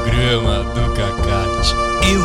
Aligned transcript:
Programa 0.00 0.64
do 0.64 0.94
Cacate. 0.94 1.74
Eu. 2.10 2.22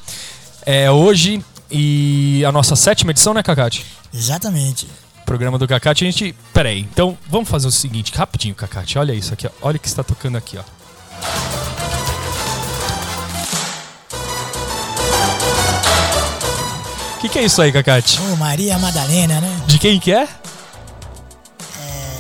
é 0.66 0.90
hoje 0.92 1.44
e 1.74 2.44
a 2.46 2.52
nossa 2.52 2.76
sétima 2.76 3.12
edição, 3.12 3.34
né, 3.34 3.42
Cacate? 3.42 3.86
Exatamente. 4.14 4.88
Programa 5.26 5.58
do 5.58 5.68
Cacate, 5.68 6.04
a 6.04 6.12
gente. 6.12 6.36
Pera 6.54 6.70
aí, 6.70 6.82
então 6.82 7.18
vamos 7.30 7.50
fazer 7.50 7.68
o 7.68 7.72
seguinte, 7.72 8.12
rapidinho, 8.16 8.54
Cacate. 8.54 9.00
Olha 9.00 9.14
isso 9.14 9.34
aqui, 9.34 9.48
ó. 9.48 9.50
Olha 9.62 9.78
o 9.78 9.80
que 9.80 9.88
está 9.88 10.04
tocando 10.04 10.38
aqui, 10.38 10.58
ó. 10.58 10.64
O 17.18 17.22
que, 17.24 17.30
que 17.30 17.40
é 17.40 17.44
isso 17.46 17.62
aí, 17.62 17.72
Cacate? 17.72 18.20
Ô, 18.22 18.36
Maria 18.36 18.78
Madalena, 18.78 19.40
né? 19.40 19.62
De 19.66 19.80
quem 19.80 19.98
que 20.00 20.12
é? 20.12 20.24
É, 20.24 20.28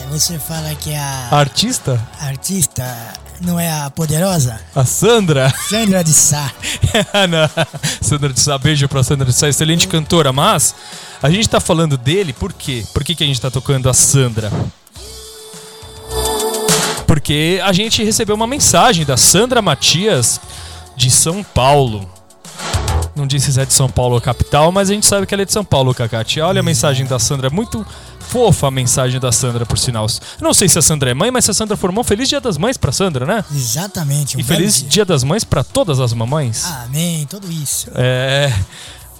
você 0.09 0.39
fala 0.39 0.73
que 0.75 0.95
a 0.95 1.27
A 1.29 1.37
artista? 1.39 2.01
artista 2.21 2.85
não 3.41 3.59
é 3.59 3.71
a 3.71 3.89
poderosa? 3.89 4.59
A 4.75 4.85
Sandra? 4.85 5.53
Sandra 5.69 6.03
de 6.03 6.13
Sá. 6.13 6.51
Sandra 8.01 8.33
de 8.33 8.39
Sá, 8.39 8.57
beijo 8.57 8.87
pra 8.87 9.03
Sandra 9.03 9.25
de 9.25 9.33
Sá, 9.33 9.47
excelente 9.49 9.87
cantora, 9.87 10.31
mas 10.31 10.75
a 11.21 11.29
gente 11.29 11.49
tá 11.49 11.59
falando 11.59 11.97
dele 11.97 12.33
por 12.33 12.53
quê? 12.53 12.83
Por 12.93 13.03
que, 13.03 13.15
que 13.15 13.23
a 13.23 13.27
gente 13.27 13.41
tá 13.41 13.51
tocando 13.51 13.89
a 13.89 13.93
Sandra? 13.93 14.51
Porque 17.05 17.61
a 17.63 17.71
gente 17.71 18.03
recebeu 18.03 18.35
uma 18.35 18.47
mensagem 18.47 19.05
da 19.05 19.17
Sandra 19.17 19.61
Matias 19.61 20.39
de 20.95 21.11
São 21.11 21.43
Paulo. 21.43 22.09
Não 23.15 23.27
disse 23.27 23.53
se 23.53 23.59
é 23.61 23.65
de 23.65 23.73
São 23.73 23.87
Paulo 23.87 24.15
ou 24.15 24.21
capital, 24.21 24.71
mas 24.71 24.89
a 24.89 24.93
gente 24.93 25.05
sabe 25.05 25.27
que 25.27 25.33
ela 25.35 25.43
é 25.43 25.45
de 25.45 25.53
São 25.53 25.63
Paulo, 25.63 25.93
Cacate. 25.93 26.41
Olha 26.41 26.61
a 26.61 26.63
mensagem 26.63 27.05
da 27.05 27.19
Sandra, 27.19 27.49
muito 27.51 27.85
fofa 28.19 28.67
a 28.67 28.71
mensagem 28.71 29.19
da 29.19 29.31
Sandra, 29.31 29.65
por 29.67 29.77
sinal. 29.77 30.07
Não 30.41 30.51
sei 30.51 30.67
se 30.67 30.79
a 30.79 30.81
Sandra 30.81 31.11
é 31.11 31.13
mãe, 31.13 31.29
mas 31.29 31.45
se 31.45 31.51
a 31.51 31.53
Sandra 31.53 31.77
for 31.77 31.91
mãe, 31.91 32.03
feliz 32.03 32.27
dia 32.27 32.41
das 32.41 32.57
mães 32.57 32.75
pra 32.75 32.91
Sandra, 32.91 33.23
né? 33.25 33.45
Exatamente. 33.53 34.35
Um 34.35 34.39
E 34.39 34.43
feliz 34.43 34.79
dia. 34.79 34.89
dia 34.89 35.05
das 35.05 35.23
mães 35.23 35.43
pra 35.43 35.63
todas 35.63 35.99
as 35.99 36.11
mamães. 36.11 36.65
Amém, 36.85 37.27
tudo 37.29 37.51
isso. 37.51 37.91
É. 37.93 38.51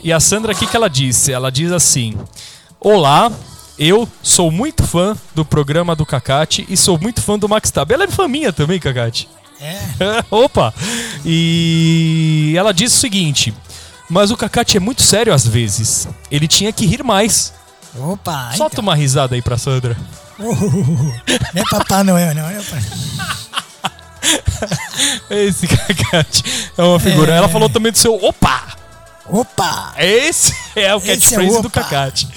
E 0.03 0.11
a 0.11 0.19
Sandra, 0.19 0.53
o 0.53 0.55
que, 0.55 0.65
que 0.65 0.75
ela 0.75 0.89
disse? 0.89 1.31
Ela 1.31 1.51
diz 1.51 1.71
assim: 1.71 2.17
Olá, 2.79 3.31
eu 3.77 4.09
sou 4.23 4.49
muito 4.49 4.83
fã 4.83 5.15
do 5.35 5.45
programa 5.45 5.95
do 5.95 6.03
Cacate 6.05 6.65
e 6.67 6.75
sou 6.75 6.97
muito 6.99 7.21
fã 7.21 7.37
do 7.37 7.47
Max 7.47 7.69
Tab. 7.69 7.91
Ela 7.91 8.05
é 8.05 8.07
fã 8.07 8.27
minha 8.27 8.51
também, 8.51 8.79
Cacate. 8.79 9.29
É, 9.61 9.79
Opa! 10.31 10.73
E 11.23 12.53
ela 12.57 12.73
disse 12.73 12.97
o 12.97 12.99
seguinte: 12.99 13.53
Mas 14.13 14.29
o 14.29 14.37
Cacate 14.37 14.77
é 14.77 14.79
muito 14.79 15.01
sério 15.01 15.33
às 15.33 15.47
vezes. 15.47 16.07
Ele 16.29 16.47
tinha 16.47 16.71
que 16.71 16.85
rir 16.85 17.03
mais. 17.03 17.51
opa. 17.99 18.51
Solta 18.55 18.79
uma 18.79 18.93
risada 18.95 19.33
aí 19.33 19.41
pra 19.41 19.57
Sandra. 19.57 19.97
então. 20.39 20.53
Não 21.53 21.61
é 21.61 21.65
Papai 21.69 22.03
Noel, 22.03 22.35
não. 22.35 22.47
É 22.47 22.61
pa- 22.61 22.77
Esse 25.35 25.67
Cacate 25.67 26.43
é 26.77 26.83
uma 26.83 26.99
figura. 26.99 27.33
É. 27.33 27.37
Ela 27.37 27.49
falou 27.49 27.67
também 27.69 27.91
do 27.91 27.97
seu 27.97 28.13
Opa! 28.23 28.63
Opa! 29.25 29.93
Esse 29.97 30.53
é 30.75 30.93
o 30.95 30.99
é 30.99 31.01
catchphrase 31.01 31.57
o 31.57 31.61
do. 31.61 31.69
Cacate. 31.69 32.27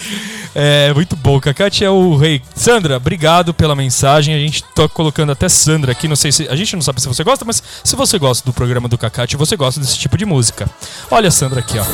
É 0.55 0.95
muito 0.95 1.17
bom. 1.17 1.37
O 1.37 1.41
Cacate 1.41 1.85
é 1.85 1.91
o 1.91 2.17
rei. 2.17 2.41
Sandra, 2.55 2.97
obrigado 2.97 3.53
pela 3.53 3.75
mensagem. 3.75 4.35
A 4.35 4.39
gente 4.39 4.63
tá 4.75 4.89
colocando 4.89 5.33
até 5.33 5.49
Sandra 5.49 5.93
aqui. 5.93 6.07
Não 6.07 6.17
sei 6.17 6.31
se. 6.31 6.49
A 6.49 6.57
gente 6.57 6.75
não 6.75 6.83
sabe 6.83 7.01
se 7.01 7.09
você 7.09 7.25
gosta, 7.25 7.45
mas 7.45 7.63
se 7.83 7.97
você 7.97 8.19
gosta 8.19 8.45
do 8.45 8.53
programa 8.53 8.89
do 8.89 8.97
Cacate, 8.97 9.37
você 9.37 9.57
gosta 9.57 9.81
desse 9.81 9.99
tipo 9.99 10.17
de 10.17 10.25
música. 10.25 10.71
Olha 11.11 11.29
a 11.29 11.33
Sandra 11.33 11.61
aqui, 11.61 11.79
ó. 11.79 11.85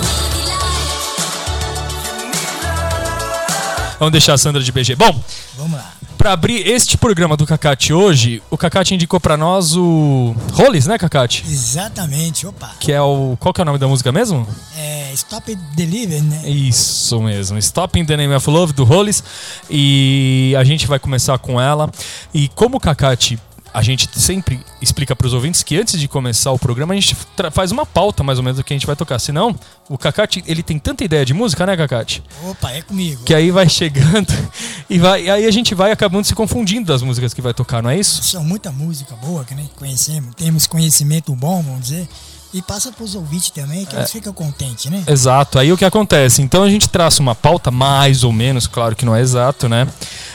Vamos 3.98 4.12
deixar 4.12 4.34
a 4.34 4.38
Sandra 4.38 4.62
de 4.62 4.72
BG. 4.72 4.96
Bom, 4.96 5.22
Vamos 5.56 5.78
lá. 5.78 5.92
Pra 6.22 6.34
abrir 6.34 6.68
este 6.68 6.96
programa 6.96 7.36
do 7.36 7.44
Cacate 7.44 7.92
hoje, 7.92 8.40
o 8.48 8.56
Cacate 8.56 8.94
indicou 8.94 9.18
pra 9.18 9.36
nós 9.36 9.74
o 9.74 10.32
Rollins, 10.52 10.86
né, 10.86 10.96
Cacate? 10.96 11.44
Exatamente, 11.44 12.46
opa. 12.46 12.70
Que 12.78 12.92
é 12.92 13.02
o. 13.02 13.36
Qual 13.40 13.52
que 13.52 13.60
é 13.60 13.62
o 13.62 13.64
nome 13.64 13.76
da 13.76 13.88
música 13.88 14.12
mesmo? 14.12 14.46
É, 14.76 15.10
Stop 15.14 15.52
Deliver, 15.74 16.22
né? 16.22 16.48
Isso 16.48 17.20
mesmo, 17.20 17.58
Stop 17.58 17.98
in 17.98 18.04
the 18.04 18.16
Name 18.16 18.32
of 18.36 18.48
Love 18.48 18.72
do 18.72 18.84
Hollis. 18.84 19.24
E 19.68 20.54
a 20.56 20.62
gente 20.62 20.86
vai 20.86 21.00
começar 21.00 21.36
com 21.38 21.60
ela. 21.60 21.90
E 22.32 22.46
como 22.50 22.76
o 22.76 22.80
Cacate, 22.80 23.36
a 23.72 23.82
gente 23.82 24.08
sempre 24.12 24.60
explica 24.80 25.16
para 25.16 25.26
os 25.26 25.32
ouvintes 25.32 25.62
que 25.62 25.76
antes 25.76 25.98
de 25.98 26.06
começar 26.06 26.52
o 26.52 26.58
programa 26.58 26.92
a 26.92 26.96
gente 26.96 27.16
faz 27.52 27.72
uma 27.72 27.86
pauta 27.86 28.22
mais 28.22 28.38
ou 28.38 28.44
menos 28.44 28.58
do 28.58 28.64
que 28.64 28.72
a 28.72 28.76
gente 28.76 28.86
vai 28.86 28.94
tocar. 28.94 29.18
Senão, 29.18 29.54
o 29.88 29.96
Cacate, 29.96 30.42
ele 30.46 30.62
tem 30.62 30.78
tanta 30.78 31.02
ideia 31.04 31.24
de 31.24 31.32
música, 31.32 31.64
né, 31.64 31.76
Cacate? 31.76 32.22
Opa, 32.44 32.70
é 32.70 32.82
comigo. 32.82 33.24
Que 33.24 33.34
aí 33.34 33.50
vai 33.50 33.68
chegando 33.68 34.32
e 34.90 34.98
vai, 34.98 35.24
e 35.24 35.30
aí 35.30 35.46
a 35.46 35.50
gente 35.50 35.74
vai 35.74 35.90
acabando 35.90 36.24
se 36.24 36.34
confundindo 36.34 36.86
das 36.86 37.02
músicas 37.02 37.32
que 37.32 37.40
vai 37.40 37.54
tocar, 37.54 37.82
não 37.82 37.90
é 37.90 37.98
isso? 37.98 38.22
São 38.22 38.44
muita 38.44 38.70
música 38.70 39.16
boa 39.16 39.44
que 39.44 39.54
nem 39.54 39.66
conhecemos, 39.76 40.34
temos 40.34 40.66
conhecimento 40.66 41.34
bom, 41.34 41.62
vamos 41.62 41.82
dizer, 41.82 42.08
e 42.52 42.60
passa 42.60 42.92
pros 42.92 43.14
ouvintes 43.14 43.50
também, 43.50 43.86
que 43.86 43.96
eles 43.96 44.10
ficam 44.10 44.32
contentes, 44.32 44.90
né? 44.90 45.02
Exato, 45.06 45.58
aí 45.58 45.72
o 45.72 45.78
que 45.78 45.84
acontece? 45.84 46.42
Então 46.42 46.62
a 46.62 46.68
gente 46.68 46.88
traça 46.88 47.22
uma 47.22 47.34
pauta 47.34 47.70
mais 47.70 48.24
ou 48.24 48.32
menos, 48.32 48.66
claro 48.66 48.94
que 48.94 49.06
não 49.06 49.16
é 49.16 49.22
exato, 49.22 49.68
né? 49.68 49.88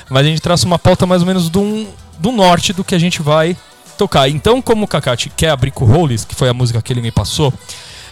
Mas 0.10 0.26
a 0.26 0.30
gente 0.30 0.42
traça 0.42 0.66
uma 0.66 0.80
pauta 0.80 1.06
mais 1.06 1.22
ou 1.22 1.28
menos 1.28 1.50
do, 1.50 1.88
do 2.20 2.32
norte 2.32 2.74
do 2.74 2.84
que 2.84 2.96
a 2.96 3.00
gente 3.00 3.22
vai 3.22 3.56
tocar. 3.98 4.30
Então, 4.30 4.62
como 4.62 4.86
o 4.86 4.88
Kakati 4.88 5.30
quer 5.30 5.50
abrir 5.50 5.72
com 5.72 5.86
o 5.86 5.88
Rolls, 5.88 6.26
que 6.26 6.36
foi 6.36 6.50
a 6.50 6.54
música 6.54 6.82
que 6.82 6.94
ele 6.94 7.02
me 7.02 7.12
passou, 7.12 7.54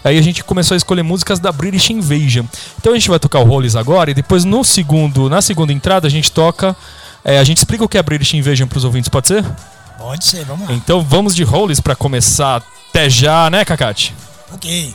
aí 0.03 0.17
a 0.17 0.21
gente 0.21 0.43
começou 0.43 0.75
a 0.75 0.77
escolher 0.77 1.03
músicas 1.03 1.39
da 1.39 1.51
British 1.51 1.89
Invasion. 1.89 2.45
Então 2.79 2.93
a 2.93 2.95
gente 2.95 3.09
vai 3.09 3.19
tocar 3.19 3.39
o 3.39 3.43
Rolls 3.43 3.77
agora 3.77 4.11
e 4.11 4.13
depois 4.13 4.43
no 4.43 4.63
segundo, 4.63 5.29
na 5.29 5.41
segunda 5.41 5.71
entrada 5.71 6.07
a 6.07 6.11
gente 6.11 6.31
toca. 6.31 6.75
é, 7.23 7.39
a 7.39 7.43
gente 7.43 7.57
explica 7.57 7.83
o 7.83 7.89
que 7.89 7.97
é 7.97 7.99
a 7.99 8.03
British 8.03 8.33
Invasion 8.33 8.67
para 8.67 8.77
os 8.77 8.83
ouvintes, 8.83 9.09
pode 9.09 9.27
ser? 9.27 9.45
Pode 9.97 10.25
ser, 10.25 10.43
vamos 10.45 10.67
lá. 10.67 10.75
Então 10.75 11.01
vamos 11.01 11.35
de 11.35 11.43
Rolls 11.43 11.81
para 11.81 11.95
começar 11.95 12.61
até 12.89 13.09
já, 13.09 13.49
né, 13.49 13.63
Kakati? 13.65 14.13
Ok. 14.53 14.93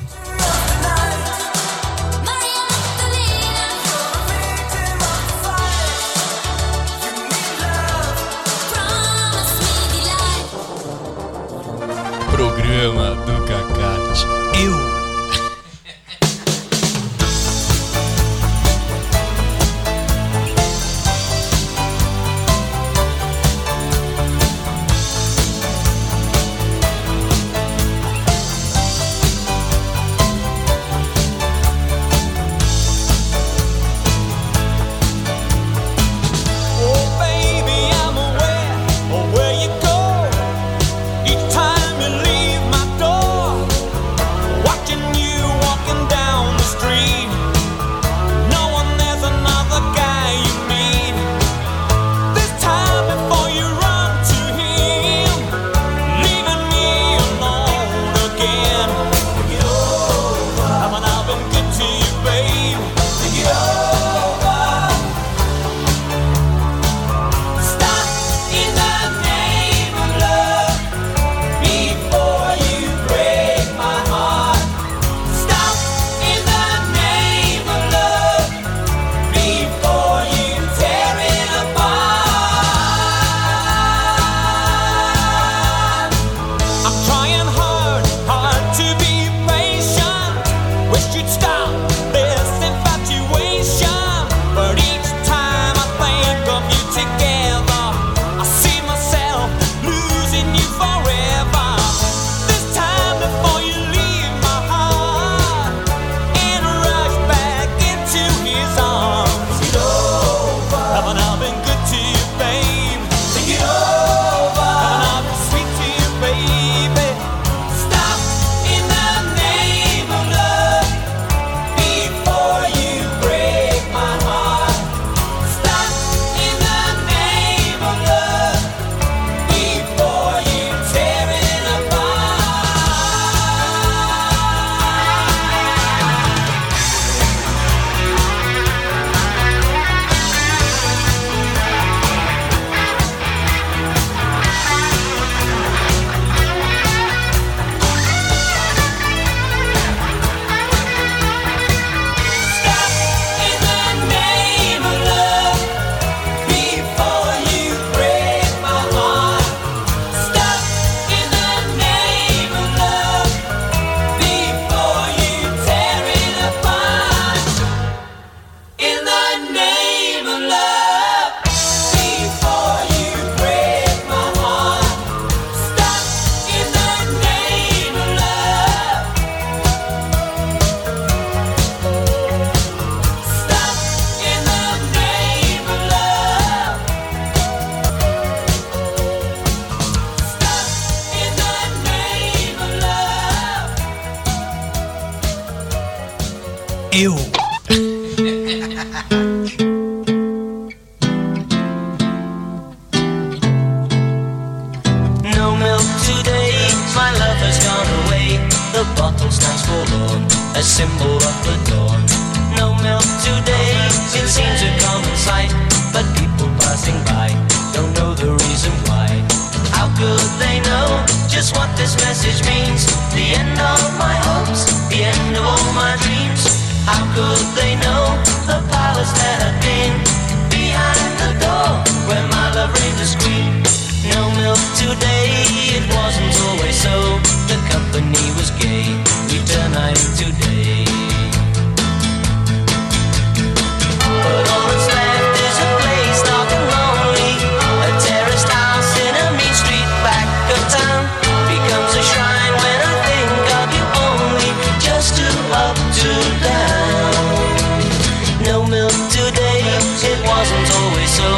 Today, 259.08 259.64
it 260.04 260.20
wasn't 260.28 260.68
always 260.76 261.10
so. 261.10 261.30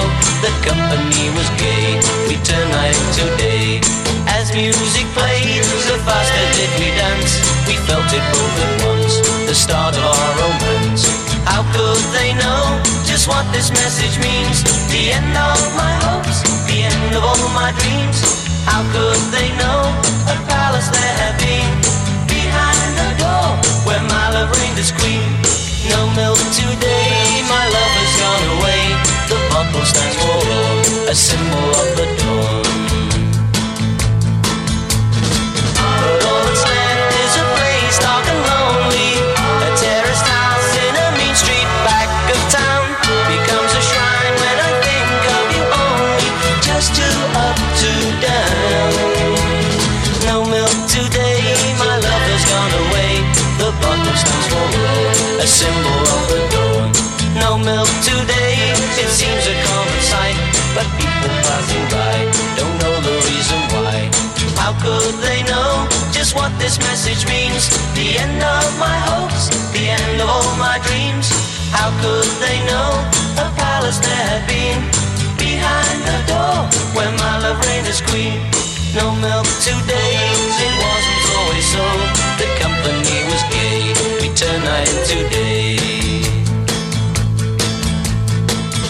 The 0.42 0.52
company 0.66 1.30
was 1.36 1.46
gay, 1.60 2.00
we 2.26 2.34
turned 2.42 2.70
night 2.74 2.96
into 2.96 3.30
day. 3.38 3.78
As 4.26 4.50
music 4.50 5.06
played, 5.14 5.62
the 5.86 5.98
faster 6.02 6.46
did 6.58 6.72
we 6.80 6.90
dance. 6.98 7.38
We 7.68 7.76
felt 7.86 8.08
it 8.10 8.24
both 8.34 8.56
at 8.58 8.72
once, 8.90 9.14
the 9.46 9.54
start 9.54 9.94
of 9.94 10.02
our 10.02 10.30
romance. 10.42 11.06
How 11.46 11.62
could 11.70 12.02
they 12.16 12.34
know 12.34 12.80
just 13.06 13.28
what 13.28 13.44
this 13.52 13.70
message 13.70 14.18
means? 14.18 14.64
The 14.90 15.12
end 15.14 15.36
of 15.36 15.60
my 15.78 15.92
hopes, 16.06 16.42
the 16.66 16.82
end 16.82 17.14
of 17.14 17.22
all 17.22 17.48
my 17.54 17.70
dreams. 17.78 18.18
How 18.66 18.82
could 18.90 19.22
they 19.30 19.50
know 19.60 19.82
a 20.26 20.36
palace 20.50 20.88
there 20.88 21.14
had 21.22 21.34
been 21.38 21.70
behind 22.26 22.90
the 22.98 23.10
door 23.22 23.46
where 23.86 24.02
my 24.08 24.26
love 24.34 24.50
reigned 24.56 24.78
as 24.78 24.90
queen? 24.90 25.71
No 25.88 26.06
milk 26.14 26.38
today, 26.52 27.42
my 27.48 27.64
love 27.66 27.94
has 27.98 28.12
gone 28.22 28.44
away. 28.56 28.82
The 29.28 29.38
bottle 29.50 29.84
stands 29.84 30.16
for 30.16 31.10
a 31.10 31.14
symbol 31.14 31.70
of 31.70 31.96
the 31.96 32.06
dawn. 32.22 32.91
Symbol 55.52 56.00
of 56.16 56.22
the 56.32 56.40
dawn. 56.48 56.88
No 57.36 57.60
milk 57.60 57.92
today, 58.00 58.56
it 58.96 59.10
seems 59.12 59.44
a 59.44 59.56
common 59.68 60.00
sight, 60.00 60.36
but 60.72 60.88
people 60.96 61.28
passing 61.44 61.84
by 61.92 62.16
don't 62.56 62.76
know 62.80 62.96
the 63.04 63.16
reason 63.28 63.60
why. 63.76 64.08
How 64.56 64.72
could 64.80 65.12
they 65.20 65.44
know 65.44 65.84
just 66.08 66.34
what 66.34 66.48
this 66.56 66.80
message 66.80 67.28
means? 67.28 67.68
The 67.92 68.16
end 68.16 68.40
of 68.40 68.64
my 68.80 68.96
hopes, 69.12 69.52
the 69.76 69.92
end 69.92 70.24
of 70.24 70.28
all 70.32 70.56
my 70.56 70.80
dreams. 70.88 71.28
How 71.68 71.92
could 72.00 72.32
they 72.40 72.58
know 72.64 72.90
a 73.36 73.46
palace 73.60 74.00
there 74.00 74.24
had 74.32 74.44
been 74.48 74.80
behind 75.36 75.98
the 76.08 76.18
door 76.32 76.56
where 76.96 77.12
my 77.20 77.34
love 77.44 77.60
reigned 77.68 77.88
as 77.92 78.00
queen? 78.00 78.40
No 78.96 79.12
milk 79.20 79.48
today, 79.60 80.16
it 80.64 80.74
wasn't 80.80 81.24
always 81.36 81.66
so. 81.76 82.31
We 84.42 84.48
turned 84.48 84.64
night 84.64 84.88
into 84.88 85.28
day. 85.28 85.76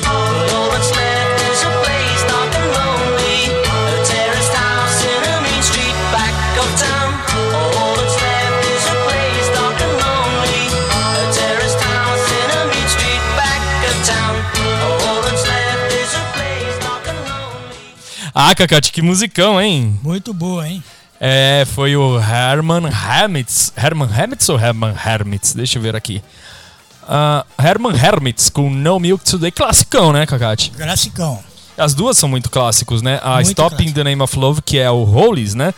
But 0.02 0.52
all 0.52 0.70
that's 0.70 0.90
left 0.90 1.40
is 1.50 1.62
a 1.62 1.72
place 1.82 2.22
dark 2.28 2.52
and 2.54 2.68
lonely. 2.72 3.52
A 3.68 4.04
terraced 4.04 4.54
house 4.54 5.04
in 5.04 5.22
a 5.28 5.36
mean 5.44 5.62
street 5.62 5.96
back 6.12 6.34
of 6.56 6.68
town. 6.80 7.10
All 7.54 7.94
that's 7.96 8.16
left 8.22 8.64
is 8.64 8.84
a 8.86 8.96
place 9.04 9.48
dark 9.52 9.78
and 9.80 9.94
lonely. 10.00 10.64
A 10.88 11.24
terraced 11.32 11.80
house 11.80 12.26
in 12.40 12.48
a 12.56 12.62
mean 12.72 12.88
street 12.88 13.24
back 13.36 13.62
of 13.88 13.96
town. 14.06 14.34
All 14.82 15.20
that's 15.22 15.44
left 15.46 15.92
is 15.92 16.12
a 16.14 16.24
place 16.32 16.76
dark 16.80 17.04
and 17.08 17.20
lonely. 17.28 18.32
Ah, 18.34 18.54
Cacate, 18.54 18.90
que 18.92 19.02
musicão, 19.02 19.60
hein? 19.60 19.98
Muito 20.02 20.32
boa, 20.32 20.66
hein? 20.66 20.82
É, 21.24 21.64
foi 21.66 21.94
o 21.96 22.18
Herman 22.18 22.88
Hermits. 22.88 23.72
Herman 23.76 24.08
Hermits 24.12 24.48
ou 24.48 24.58
Herman 24.58 24.92
Hermits? 25.06 25.52
Deixa 25.54 25.78
eu 25.78 25.82
ver 25.82 25.94
aqui. 25.94 26.20
Ah, 27.04 27.46
Herman 27.62 27.94
Hermits 27.94 28.50
com 28.50 28.68
No 28.68 28.98
Milk 28.98 29.24
Today. 29.24 29.52
Classicão, 29.52 30.12
né, 30.12 30.26
Cacate? 30.26 30.70
Classicão. 30.72 31.38
As 31.78 31.94
duas 31.94 32.18
são 32.18 32.28
muito 32.28 32.50
clássicos, 32.50 33.02
né? 33.02 33.20
A 33.22 33.34
Muito 33.36 33.48
Stop 33.50 33.74
in 33.74 33.76
clássico. 33.76 33.94
the 33.94 34.04
Name 34.04 34.20
of 34.20 34.36
Love, 34.36 34.62
que 34.62 34.78
é 34.78 34.90
o 34.90 35.04
Hollies, 35.04 35.54
né? 35.54 35.72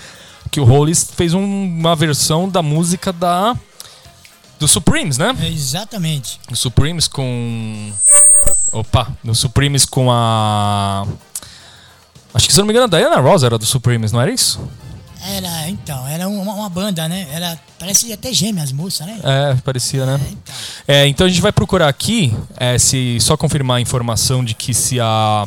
Que 0.51 0.61
o 0.61 0.65
Hollies 0.65 1.11
fez 1.15 1.35
um- 1.35 1.41
uma 1.79 1.95
versão 1.95 2.49
da 2.49 2.63
música 2.63 3.13
da 3.13 3.55
do 4.59 4.67
Supremes, 4.67 5.19
né? 5.19 5.35
É 5.43 5.49
exatamente. 5.49 6.41
O 6.51 6.57
Supremes 6.57 7.07
com 7.07 7.93
Opa, 8.73 9.09
no 9.23 9.35
Supremes 9.35 9.85
com 9.85 10.11
a 10.11 11.05
Acho 12.33 12.47
que 12.49 12.53
se 12.53 12.59
eu 12.59 12.63
não 12.63 12.67
me 12.67 12.73
engano, 12.73 12.87
a 12.87 12.99
Diana 12.99 13.21
Ross 13.21 13.43
era 13.43 13.59
do 13.59 13.67
Supremes, 13.67 14.11
não 14.11 14.21
era 14.23 14.31
isso? 14.33 14.59
Era, 15.27 15.69
então, 15.71 16.07
era 16.07 16.29
uma, 16.29 16.53
uma 16.53 16.69
banda, 16.69 17.09
né? 17.09 17.27
Era, 17.33 17.59
parece 17.79 18.13
até 18.13 18.33
gêmeas, 18.33 18.73
moça, 18.73 19.07
né? 19.07 19.19
É, 19.23 19.55
parecia, 19.57 20.05
né? 20.05 20.21
Então, 20.31 20.55
É, 20.87 21.07
então 21.07 21.27
a 21.27 21.31
gente 21.31 21.41
vai 21.41 21.51
procurar 21.51 21.89
aqui, 21.89 22.37
é, 22.57 22.79
se 22.79 23.19
só 23.21 23.37
confirmar 23.37 23.79
a 23.79 23.81
informação 23.81 24.45
de 24.45 24.55
que 24.55 24.75
se 24.75 25.01
a 25.01 25.47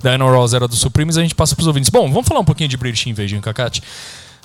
Diana 0.00 0.24
Ross 0.24 0.54
era 0.54 0.68
do 0.68 0.76
Supremes, 0.76 1.18
a 1.18 1.22
gente 1.22 1.34
passa 1.34 1.56
pros 1.56 1.66
ouvintes. 1.66 1.90
Bom, 1.90 2.10
vamos 2.10 2.26
falar 2.28 2.40
um 2.40 2.44
pouquinho 2.44 2.68
de 2.68 2.76
British 2.76 3.06
Invasion, 3.06 3.40
Kakati. 3.40 3.82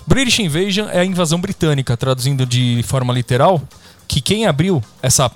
British 0.08 0.40
Invasion 0.40 0.88
é 0.90 1.00
a 1.00 1.06
invasão 1.06 1.40
britânica, 1.40 1.96
traduzindo 1.96 2.46
de 2.46 2.84
forma 2.88 3.14
literal, 3.14 3.62
que 4.08 4.20
quem 4.20 4.46
abriu 4.46 4.84
essa 5.02 5.32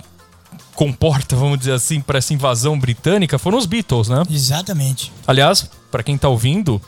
comporta, 0.74 1.36
vamos 1.36 1.58
dizer 1.58 1.72
assim, 1.72 2.00
para 2.00 2.18
essa 2.18 2.32
invasão 2.32 2.78
britânica 2.78 3.38
foram 3.38 3.58
os 3.58 3.66
Beatles, 3.66 4.08
né? 4.08 4.22
exatamente. 4.30 5.12
Aliás, 5.26 5.68
para 5.90 6.02
quem 6.02 6.16
tá 6.16 6.28
ouvindo, 6.28 6.80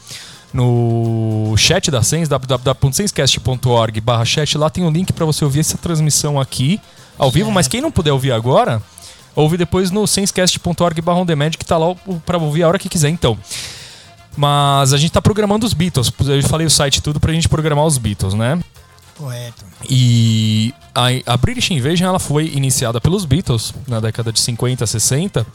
no 0.53 1.55
chat 1.57 1.91
da 1.91 2.03
Sens, 2.03 2.29
www.senscast.org 2.29 4.01
barra 4.01 4.25
chat, 4.25 4.59
lá 4.59 4.69
tem 4.69 4.85
um 4.85 4.91
link 4.91 5.13
para 5.13 5.25
você 5.25 5.45
ouvir 5.45 5.61
essa 5.61 5.79
transmissão 5.79 6.41
aqui, 6.41 6.81
ao 7.19 7.31
vivo, 7.31 7.51
mas 7.51 7.69
quem 7.69 7.81
não 7.81 7.91
puder 7.91 8.13
ouvir 8.13 8.33
agora, 8.33 8.83
ouve 9.35 9.57
depois 9.57 9.91
no 9.91 10.07
senscast.org 10.07 11.01
barra 11.01 11.25
que 11.59 11.65
tá 11.65 11.79
lá 11.79 11.95
para 12.27 12.39
ouvir 12.39 12.63
a 12.63 12.69
hora 12.69 12.79
que 12.79 12.89
quiser, 12.89 13.09
então. 13.09 13.39
Mas 14.37 14.93
a 14.93 14.97
gente 14.97 15.13
tá 15.13 15.21
programando 15.21 15.67
os 15.67 15.75
Beatles, 15.75 16.11
eu 16.27 16.43
falei 16.49 16.67
o 16.67 16.71
site 16.71 17.03
tudo 17.03 17.21
pra 17.21 17.33
gente 17.33 17.49
programar 17.49 17.85
os 17.85 17.99
Beatles, 17.99 18.35
né? 18.35 18.59
Correto. 19.17 19.65
E 19.89 20.75
a, 20.95 21.35
a 21.35 21.37
British 21.37 21.71
Invasion 21.71 22.09
ela 22.09 22.19
foi 22.19 22.47
iniciada 22.55 23.01
pelos 23.01 23.25
Beatles 23.25 23.75
na 23.87 24.01
década 24.01 24.33
de 24.33 24.41
50, 24.41 24.87
60. 24.87 25.47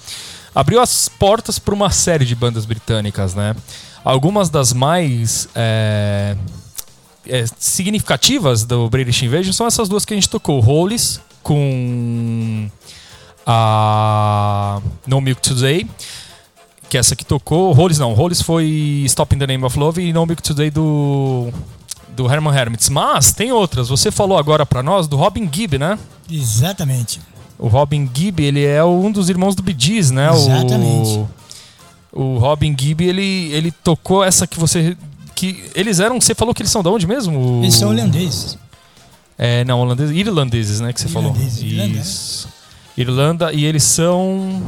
Abriu 0.54 0.80
as 0.80 1.10
portas 1.10 1.60
para 1.60 1.74
uma 1.74 1.90
série 1.90 2.26
de 2.26 2.36
bandas 2.36 2.66
britânicas, 2.66 3.34
né? 3.34 3.56
Algumas 4.04 4.50
das 4.50 4.74
mais 4.74 5.48
é, 5.56 6.36
é, 7.26 7.46
significativas 7.58 8.64
do 8.64 8.90
British 8.90 9.24
Invasion 9.24 9.54
são 9.54 9.68
essas 9.68 9.90
duas 9.90 10.06
que 10.06 10.14
a 10.14 10.18
gente 10.18 10.30
tocou: 10.30 10.60
Hollies 10.60 11.20
com 11.44 12.70
a 13.46 14.82
No 15.06 15.22
Milk 15.22 15.42
Today, 15.42 15.88
que 16.90 16.98
é 16.98 17.00
essa 17.00 17.16
que 17.16 17.26
tocou. 17.26 17.72
Hollies 17.74 18.00
não, 18.00 18.14
Hollies 18.14 18.42
foi 18.42 19.04
Stop 19.06 19.36
in 19.36 19.40
the 19.40 19.48
Name 19.48 19.64
of 19.64 19.78
Love 19.78 20.02
e 20.02 20.12
No 20.12 20.26
Milk 20.26 20.42
Today 20.42 20.70
do 20.70 21.52
do 22.18 22.30
Herman 22.30 22.54
Hermits. 22.54 22.90
Mas 22.90 23.32
tem 23.32 23.52
outras. 23.52 23.88
Você 23.90 24.10
falou 24.10 24.38
agora 24.38 24.66
pra 24.66 24.82
nós 24.82 25.08
do 25.08 25.16
Robin 25.16 25.50
Gibb, 25.52 25.78
né? 25.78 25.98
Exatamente. 26.30 27.22
O 27.60 27.68
Robin 27.68 28.10
Gibb, 28.14 28.44
ele 28.44 28.66
é 28.66 28.84
um 28.84 29.12
dos 29.12 29.30
irmãos 29.30 29.56
do 29.56 29.64
Bee 29.64 29.76
Gees, 29.78 30.12
né? 30.12 30.30
Exatamente. 30.32 31.10
O, 31.10 31.30
o 32.12 32.38
Robin 32.38 32.76
Gibb, 32.78 33.04
ele, 33.04 33.52
ele 33.52 33.72
tocou 33.72 34.24
essa 34.24 34.48
que 34.48 34.60
você... 34.60 34.96
que 35.36 35.66
Eles 35.76 36.00
eram... 36.00 36.20
Você 36.20 36.34
falou 36.34 36.54
que 36.54 36.62
eles 36.62 36.72
são 36.72 36.82
de 36.82 36.90
onde 36.90 37.08
mesmo? 37.08 37.62
Eles 37.64 37.76
são 37.76 37.90
holandeses. 37.90 38.58
É, 39.38 39.64
não, 39.66 39.80
holandeses, 39.82 40.16
irlandeses, 40.16 40.80
né, 40.80 40.92
que 40.92 41.00
você 41.00 41.08
Irlandeses, 41.08 41.60
falou. 41.60 41.74
Irlanda? 41.74 42.00
Isso. 42.00 42.50
Irlanda, 42.98 43.54
e 43.54 43.66
eles 43.66 43.84
são. 43.84 44.64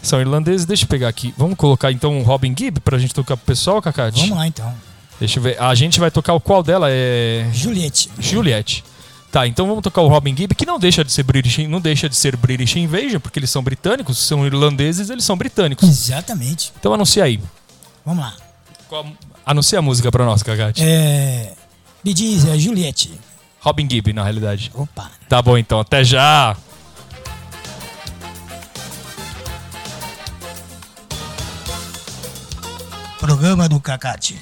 São 0.00 0.20
irlandeses, 0.20 0.64
deixa 0.64 0.84
eu 0.84 0.88
pegar 0.88 1.08
aqui. 1.08 1.34
Vamos 1.36 1.56
colocar 1.56 1.90
então 1.90 2.20
o 2.20 2.22
Robin 2.22 2.54
Gibb 2.56 2.78
pra 2.80 2.98
gente 2.98 3.12
tocar 3.12 3.36
pro 3.36 3.46
pessoal, 3.46 3.82
Cacate? 3.82 4.20
Vamos 4.20 4.36
lá 4.36 4.46
então. 4.46 4.72
Deixa 5.18 5.38
eu 5.38 5.42
ver. 5.42 5.60
A 5.60 5.74
gente 5.74 5.98
vai 5.98 6.10
tocar 6.10 6.34
o 6.34 6.40
qual 6.40 6.62
dela? 6.62 6.88
É. 6.90 7.48
Juliette. 7.52 8.10
Juliette. 8.18 8.84
Tá, 9.34 9.48
então 9.48 9.66
vamos 9.66 9.82
tocar 9.82 10.00
o 10.00 10.06
Robin 10.06 10.32
Gibb, 10.36 10.54
que 10.54 10.64
não 10.64 10.78
deixa 10.78 11.04
de 11.04 11.10
ser 11.10 11.24
British, 11.24 11.58
não 11.66 11.80
deixa 11.80 12.08
de 12.08 12.14
ser 12.14 12.36
British 12.36 12.76
Invasion, 12.76 13.18
porque 13.18 13.40
eles 13.40 13.50
são 13.50 13.64
britânicos, 13.64 14.16
são 14.16 14.46
irlandeses, 14.46 15.10
eles 15.10 15.24
são 15.24 15.36
britânicos. 15.36 15.88
Exatamente. 15.88 16.72
Então 16.78 16.94
anuncia 16.94 17.24
aí. 17.24 17.40
Vamos 18.06 18.22
lá. 18.24 18.36
Qual- 18.88 19.04
Anuncia 19.44 19.80
a 19.80 19.82
música 19.82 20.12
pra 20.12 20.24
nós, 20.24 20.40
Cacate. 20.44 20.80
É. 20.84 21.52
Me 22.04 22.14
diz, 22.14 22.44
é 22.44 22.56
Juliette. 22.56 23.10
Robin 23.58 23.88
Gibb, 23.90 24.12
na 24.12 24.22
realidade. 24.22 24.70
Opa. 24.72 25.10
Tá 25.28 25.42
bom 25.42 25.58
então, 25.58 25.80
até 25.80 26.04
já! 26.04 26.56
Programa 33.18 33.68
do 33.68 33.80
Cacate. 33.80 34.40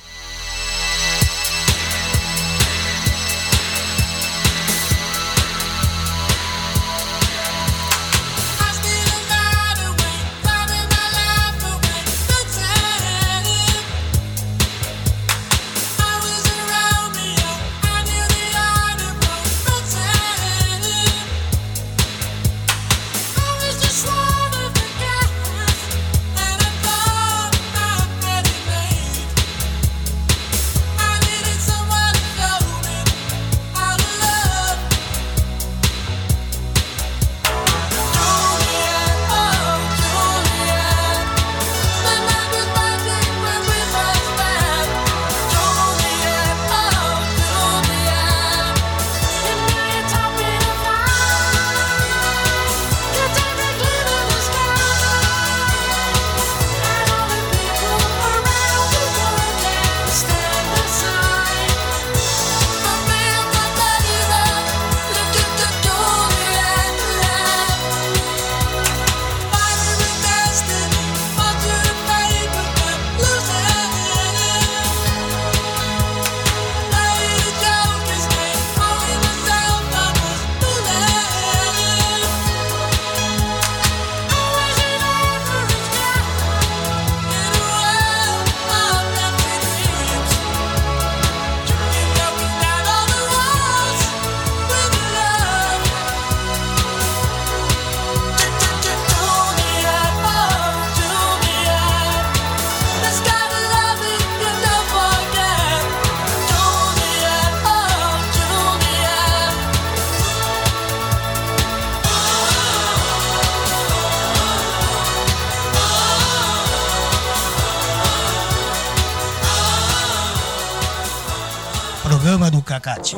Programa 122.33 122.51
do 122.51 122.63
Cacate. 122.63 123.17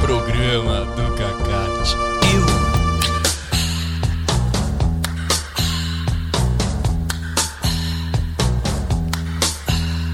Programa 0.00 0.86
do 0.94 1.06
Cacate. 1.18 1.96
Eu. 2.30 2.44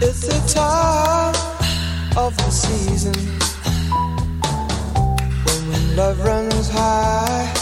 It's 0.01 0.23
the 0.27 0.41
time 0.55 1.35
of 2.17 2.35
the 2.39 2.51
season 2.51 3.13
when 5.45 5.97
love 5.97 6.25
runs 6.25 6.71
high. 6.71 7.53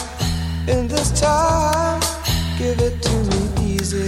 In 0.69 0.87
this 0.87 1.11
time, 1.19 1.99
give 2.57 2.79
it 2.79 3.01
to 3.01 3.15
me 3.31 3.73
easy 3.75 4.07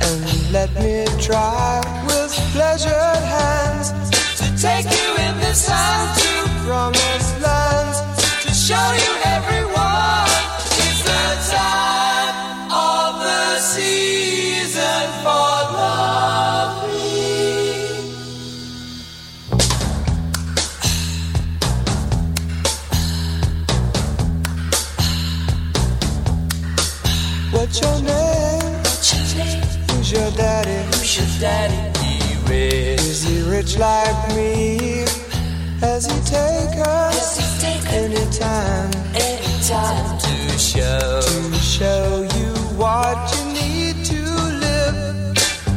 and 0.00 0.52
let 0.52 0.74
me 0.74 1.06
try 1.20 1.80
with 2.08 2.23
pleasured 2.54 2.94
hands 2.94 3.90
to 4.38 4.46
take 4.56 4.84
you 4.84 5.08
in 5.26 5.34
this 5.40 5.66
time 5.66 6.06
to 6.16 6.48
promised 6.64 7.40
lands 7.42 7.98
to 8.44 8.50
show 8.54 8.86
you 9.02 9.12
everyone. 9.24 10.30
It's 10.86 11.02
the 11.02 11.26
time 11.50 12.70
of 12.70 13.18
the 13.26 13.58
season 13.58 15.06
for 15.24 15.54
love. 15.74 16.70
What's 27.50 27.80
your 27.80 28.00
name? 28.00 28.84
Who's 29.90 30.12
your 30.12 30.30
daddy? 30.30 30.96
Who's 30.96 31.16
your 31.16 31.40
daddy? 31.40 31.93
He. 32.54 32.94
Is 32.94 33.22
he 33.24 33.42
rich 33.42 33.78
like 33.78 34.28
me? 34.36 35.04
Has 35.80 36.06
he 36.06 36.18
taken 36.30 36.94
anytime 39.16 40.18
to 40.18 40.58
show 40.58 41.20
to 41.20 41.58
show 41.58 42.22
you 42.36 42.50
what 42.78 43.18
you 43.34 43.42
need 43.60 44.04
to 44.10 44.20
live? 44.64 45.34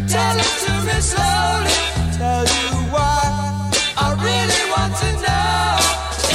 Tell 0.07 0.35
it 0.45 0.53
to 0.65 0.73
me 0.87 0.97
slowly. 1.11 1.79
Tell 2.21 2.45
you 2.57 2.69
why 2.93 3.21
I 3.97 4.07
really 4.27 4.63
want 4.73 4.93
to 5.03 5.09
know. 5.25 5.77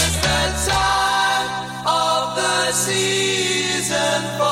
It's 0.00 0.16
the 0.26 0.42
time 0.72 1.46
of 1.86 2.20
the 2.38 2.72
season 2.72 4.20
for 4.38 4.51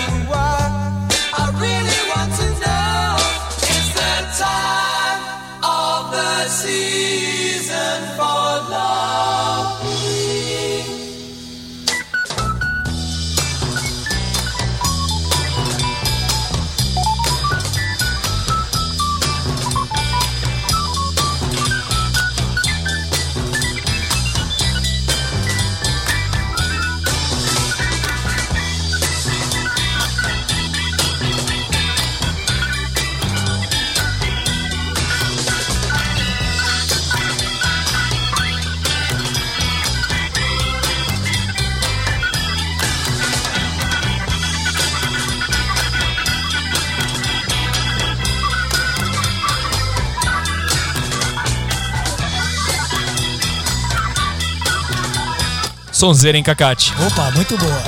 Sonzeira, 56.01 56.35
hein, 56.35 56.43
Cacate? 56.43 56.91
Opa, 57.05 57.29
muito 57.29 57.55
boa. 57.59 57.83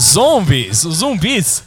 Zombies, 0.00 0.84
os 0.84 0.96
zumbis. 0.96 1.62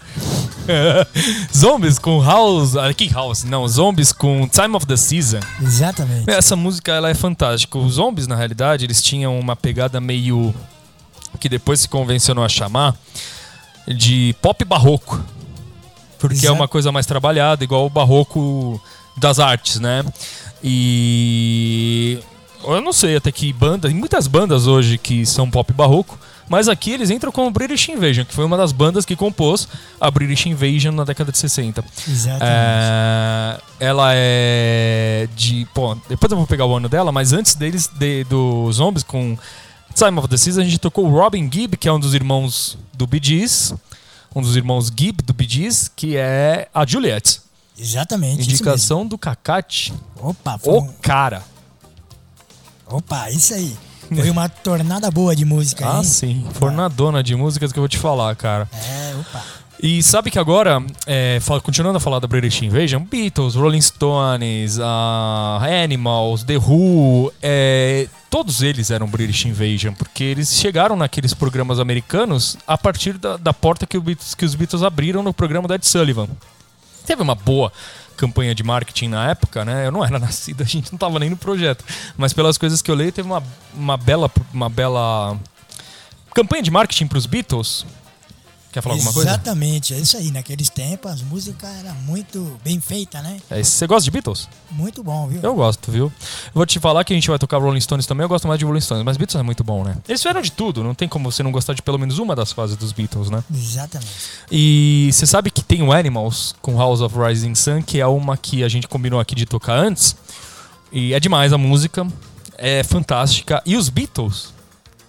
zombies 1.55 1.97
com 1.97 2.21
House. 2.21 2.75
ah, 2.75 2.93
Que 2.93 3.08
House? 3.08 3.45
Não, 3.45 3.65
zombies 3.65 4.12
com 4.12 4.45
Time 4.45 4.75
of 4.75 4.86
the 4.86 4.97
Season. 4.97 5.39
Exatamente. 5.62 6.29
Essa 6.29 6.53
música 6.53 6.91
ela 6.91 7.10
é 7.10 7.13
fantástica. 7.13 7.77
Os 7.77 7.93
zombies, 7.93 8.27
na 8.27 8.36
realidade, 8.36 8.84
eles 8.84 9.01
tinham 9.01 9.39
uma 9.39 9.55
pegada 9.55 10.01
meio. 10.01 10.53
que 11.39 11.47
depois 11.47 11.79
se 11.79 11.88
convencionou 11.88 12.43
a 12.43 12.49
chamar 12.49 12.93
de 13.88 14.36
pop 14.41 14.65
barroco. 14.65 15.23
Porque 16.19 16.36
é 16.36 16.39
Exato. 16.39 16.55
uma 16.55 16.67
coisa 16.67 16.91
mais 16.91 17.05
trabalhada, 17.05 17.63
igual 17.63 17.86
o 17.86 17.89
barroco 17.89 18.81
das 19.15 19.39
artes, 19.39 19.79
né? 19.79 20.03
E. 20.62 22.19
Eu 22.67 22.82
não 22.82 22.93
sei 22.93 23.15
até 23.17 23.32
que 23.32 23.51
banda. 23.54 23.88
Tem 23.88 23.97
muitas 23.97 24.28
bandas 24.28 24.67
hoje 24.67 24.97
que 24.97 25.25
são 25.25 25.49
pop 25.49 25.71
barroco. 25.73 26.17
Mas 26.47 26.67
aqui 26.67 26.91
eles 26.91 27.10
entram 27.10 27.32
com 27.32 27.47
o 27.47 27.51
British 27.51 27.89
Invasion, 27.89 28.23
que 28.23 28.34
foi 28.34 28.45
uma 28.45 28.56
das 28.56 28.71
bandas 28.71 29.04
que 29.04 29.15
compôs 29.15 29.67
a 29.99 30.12
British 30.12 30.45
Invasion 30.45 30.93
na 30.93 31.04
década 31.04 31.32
de 31.32 31.39
60. 31.39 31.84
Exatamente. 32.08 32.43
É, 32.45 33.60
ela 33.80 34.12
é 34.13 35.28
de. 35.36 35.67
Pô, 35.73 35.95
depois 36.08 36.32
eu 36.32 36.38
vou 36.38 36.45
pegar 36.45 36.65
o 36.67 36.75
ano 36.75 36.88
dela, 36.88 37.12
mas 37.12 37.34
antes 37.34 37.56
deles, 37.56 37.88
de, 37.88 38.23
do 38.25 38.71
Zombies 38.71 39.01
com 39.01 39.36
Time 39.95 40.19
of 40.19 40.28
the 40.28 40.38
Season, 40.38 40.62
a 40.62 40.63
gente 40.63 40.78
tocou 40.78 41.06
o 41.08 41.10
Robin 41.10 41.49
Gibb, 41.51 41.78
que 41.78 41.88
é 41.88 41.91
um 41.91 41.99
dos 41.99 42.13
irmãos 42.13 42.78
do 42.93 43.08
Bee 43.08 43.19
Gees. 43.23 43.73
Um 44.36 44.41
dos 44.41 44.56
irmãos 44.56 44.91
Gibb 44.95 45.23
do 45.23 45.34
Bee 45.34 45.47
Gees, 45.49 45.89
que 45.95 46.15
é 46.15 46.67
a 46.73 46.86
Juliet. 46.86 47.39
Exatamente. 47.78 48.43
Indicação 48.43 49.06
do 49.08 49.17
Cacate. 49.17 49.91
Opa, 50.21 50.58
foi 50.60 50.73
O 50.73 50.82
um- 50.82 50.93
cara. 51.01 51.41
Opa, 52.88 53.30
isso 53.32 53.54
aí. 53.54 53.76
Foi 54.13 54.30
uma 54.30 54.48
tornada 54.48 55.10
boa 55.10 55.36
de 55.36 55.43
música 55.45 55.86
Ah, 55.88 56.00
aí. 56.00 56.06
sim. 56.06 56.45
Fornadona 56.54 57.24
de 57.24 57.36
músicas 57.36 57.71
que 57.74 57.80
eu 57.80 57.82
vou 57.82 57.88
te 57.89 57.98
falar, 57.98 58.36
cara. 58.36 58.69
É, 58.74 59.15
opa. 59.19 59.43
E 59.82 60.02
sabe 60.02 60.32
que 60.32 60.39
agora, 60.39 60.82
é, 61.06 61.38
continuando 61.62 61.98
a 61.98 62.00
falar 62.00 62.19
da 62.19 62.28
British 62.28 62.62
Invasion, 62.62 63.04
Beatles, 63.04 63.56
Rolling 63.56 63.82
Stones, 63.82 64.80
ah, 64.82 65.60
Animals, 65.84 66.43
The 66.43 66.58
Who, 66.58 67.32
é, 67.41 68.08
todos 68.30 68.62
eles 68.62 68.89
eram 68.89 69.06
British 69.06 69.45
Invasion, 69.45 69.93
porque 69.93 70.24
eles 70.24 70.54
chegaram 70.56 70.95
naqueles 70.95 71.34
programas 71.34 71.80
americanos 71.80 72.58
a 72.65 72.78
partir 72.78 73.17
da, 73.17 73.36
da 73.38 73.54
porta 73.54 73.86
que, 73.86 74.00
Beatles- 74.00 74.34
que 74.34 74.45
os 74.45 74.56
Beatles 74.56 74.82
abriram 74.82 75.21
no 75.21 75.34
programa 75.34 75.67
da 75.67 75.76
Ed 75.76 75.86
Sullivan. 75.86 76.30
Teve 77.06 77.21
uma 77.21 77.36
boa 77.36 77.71
campanha 78.15 78.56
de 78.56 78.63
marketing 78.63 79.10
na 79.10 79.30
época, 79.30 79.63
né? 79.65 79.88
Eu 79.88 79.91
não 79.91 80.04
era 80.04 80.17
nascido, 80.19 80.62
a 80.62 80.65
gente 80.65 80.91
não 80.91 80.97
tava 80.97 81.19
nem 81.19 81.30
no 81.30 81.38
projeto. 81.38 81.84
Mas 82.17 82.34
pelas 82.34 82.58
coisas 82.58 82.82
que 82.82 82.89
eu 82.89 82.95
leio, 82.95 83.12
teve 83.12 83.28
uma, 83.28 83.43
uma 83.73 83.97
bela 83.97 84.32
uma 84.54 84.69
bela 84.69 85.38
campanha 86.34 86.63
de 86.63 86.71
marketing 86.71 87.08
pros 87.08 87.25
Beatles. 87.25 87.86
Quer 88.75 88.81
falar 88.81 88.95
alguma 88.95 89.13
coisa? 89.13 89.29
Exatamente, 89.29 89.93
é 89.93 89.99
isso 89.99 90.17
aí. 90.17 90.31
Naqueles 90.31 90.67
tempos 90.69 91.09
as 91.09 91.21
músicas 91.21 91.69
eram 91.79 91.95
muito 92.01 92.59
bem 92.61 92.81
feitas, 92.81 93.23
né? 93.23 93.39
É, 93.49 93.63
Você 93.63 93.88
gosta 93.88 94.03
de 94.03 94.11
Beatles? 94.11 94.49
Muito 94.69 95.01
bom, 95.01 95.29
viu? 95.29 95.39
Eu 95.41 95.55
gosto, 95.55 95.89
viu? 95.89 96.07
Eu 96.47 96.51
vou 96.53 96.65
te 96.65 96.77
falar 96.77 97.05
que 97.05 97.13
a 97.13 97.15
gente 97.15 97.29
vai 97.29 97.39
tocar 97.39 97.57
Rolling 97.57 97.79
Stones 97.79 98.05
também. 98.05 98.25
Eu 98.25 98.27
gosto 98.27 98.49
mais 98.49 98.59
de 98.59 98.65
Rolling 98.65 98.81
Stones, 98.81 99.05
mas 99.05 99.15
Beatles 99.15 99.39
é 99.39 99.43
muito 99.43 99.63
bom, 99.63 99.85
né? 99.85 99.95
Eles 100.05 100.21
fizeram 100.21 100.41
de 100.41 100.51
tudo, 100.51 100.83
não 100.83 100.93
tem 100.93 101.07
como 101.07 101.31
você 101.31 101.41
não 101.41 101.53
gostar 101.53 101.71
de 101.71 101.81
pelo 101.81 101.97
menos 101.97 102.19
uma 102.19 102.35
das 102.35 102.51
fases 102.51 102.75
dos 102.75 102.91
Beatles, 102.91 103.29
né? 103.29 103.41
Exatamente. 103.49 104.11
E 104.51 105.09
você 105.09 105.25
sabe 105.25 105.51
que 105.51 105.63
tem 105.63 105.81
o 105.81 105.93
Animals 105.93 106.53
com 106.61 106.77
House 106.77 106.99
of 106.99 107.15
Rising 107.17 107.55
Sun, 107.55 107.81
que 107.81 108.01
é 108.01 108.07
uma 108.07 108.35
que 108.35 108.61
a 108.61 108.67
gente 108.67 108.89
combinou 108.89 109.21
aqui 109.21 109.35
de 109.35 109.45
tocar 109.45 109.77
antes. 109.77 110.17
E 110.91 111.13
é 111.13 111.19
demais 111.21 111.53
a 111.53 111.57
música, 111.57 112.05
é 112.57 112.83
fantástica. 112.83 113.63
E 113.65 113.77
os 113.77 113.88
Beatles, 113.88 114.53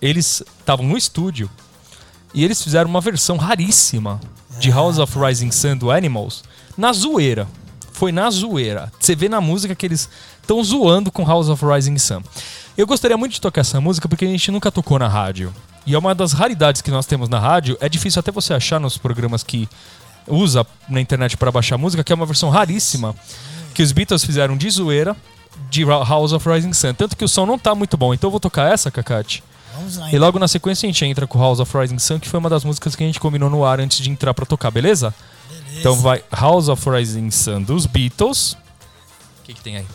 eles 0.00 0.44
estavam 0.60 0.86
no 0.86 0.96
estúdio 0.96 1.50
e 2.36 2.44
eles 2.44 2.62
fizeram 2.62 2.90
uma 2.90 3.00
versão 3.00 3.38
raríssima 3.38 4.20
de 4.60 4.70
House 4.70 4.98
of 4.98 5.18
Rising 5.18 5.50
Sun 5.50 5.78
do 5.78 5.90
Animals 5.90 6.44
na 6.76 6.92
zoeira. 6.92 7.48
Foi 7.92 8.12
na 8.12 8.30
zoeira. 8.30 8.92
Você 9.00 9.16
vê 9.16 9.26
na 9.26 9.40
música 9.40 9.74
que 9.74 9.86
eles 9.86 10.06
estão 10.42 10.62
zoando 10.62 11.10
com 11.10 11.24
House 11.24 11.48
of 11.48 11.64
Rising 11.64 11.96
Sun. 11.96 12.22
Eu 12.76 12.86
gostaria 12.86 13.16
muito 13.16 13.32
de 13.32 13.40
tocar 13.40 13.62
essa 13.62 13.80
música 13.80 14.06
porque 14.06 14.26
a 14.26 14.28
gente 14.28 14.50
nunca 14.50 14.70
tocou 14.70 14.98
na 14.98 15.08
rádio. 15.08 15.50
E 15.86 15.94
é 15.94 15.98
uma 15.98 16.14
das 16.14 16.32
raridades 16.32 16.82
que 16.82 16.90
nós 16.90 17.06
temos 17.06 17.30
na 17.30 17.38
rádio. 17.38 17.78
É 17.80 17.88
difícil 17.88 18.20
até 18.20 18.30
você 18.30 18.52
achar 18.52 18.78
nos 18.78 18.98
programas 18.98 19.42
que 19.42 19.66
usa 20.28 20.66
na 20.90 21.00
internet 21.00 21.38
para 21.38 21.50
baixar 21.50 21.78
música, 21.78 22.04
que 22.04 22.12
é 22.12 22.16
uma 22.16 22.26
versão 22.26 22.50
raríssima 22.50 23.14
que 23.72 23.82
os 23.82 23.92
Beatles 23.92 24.24
fizeram 24.24 24.58
de 24.58 24.68
zoeira 24.68 25.16
de 25.70 25.84
House 25.84 26.32
of 26.34 26.46
Rising 26.46 26.74
Sun. 26.74 26.92
Tanto 26.92 27.16
que 27.16 27.24
o 27.24 27.28
som 27.28 27.46
não 27.46 27.58
tá 27.58 27.74
muito 27.74 27.96
bom. 27.96 28.12
Então 28.12 28.28
eu 28.28 28.32
vou 28.32 28.40
tocar 28.40 28.70
essa, 28.70 28.90
Cacate. 28.90 29.42
Vamos 29.76 29.96
lá. 29.96 30.10
E 30.12 30.18
logo 30.18 30.38
na 30.38 30.48
sequência 30.48 30.86
a 30.86 30.90
gente 30.92 31.04
entra 31.04 31.26
com 31.26 31.38
House 31.38 31.60
of 31.60 31.76
Rising 31.78 31.98
Sun, 31.98 32.18
que 32.18 32.28
foi 32.28 32.38
uma 32.40 32.48
das 32.50 32.64
músicas 32.64 32.96
que 32.96 33.04
a 33.04 33.06
gente 33.06 33.20
combinou 33.20 33.48
no 33.50 33.64
ar 33.64 33.78
antes 33.80 33.98
de 33.98 34.10
entrar 34.10 34.32
pra 34.34 34.44
tocar, 34.46 34.70
beleza? 34.70 35.14
Beleza. 35.48 35.80
Então 35.80 35.96
vai 35.96 36.22
House 36.32 36.68
of 36.68 36.88
Rising 36.90 37.30
Sun 37.30 37.62
dos 37.62 37.86
Beatles. 37.86 38.52
O 38.52 39.42
que, 39.44 39.54
que 39.54 39.60
tem 39.62 39.76
aí? 39.76 39.86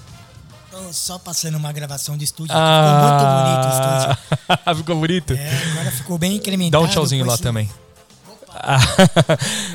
Tô 0.69 0.93
só 0.93 1.19
passando 1.19 1.55
uma 1.57 1.71
gravação 1.73 2.15
de 2.17 2.23
estúdio. 2.23 2.55
aqui, 2.55 2.63
Ficou 2.63 3.09
muito 3.09 3.43
bonito 3.43 3.65
o 3.65 3.71
estúdio. 3.73 4.61
Ah, 4.65 4.75
ficou 4.75 4.95
bonito? 4.95 5.33
É, 5.33 5.71
agora 5.73 5.91
ficou 5.91 6.17
bem 6.17 6.35
incrementado. 6.35 6.81
Dá 6.83 6.89
um 6.89 6.91
tchauzinho 6.91 7.25
lá 7.25 7.33
esse- 7.33 7.43
também. 7.43 7.69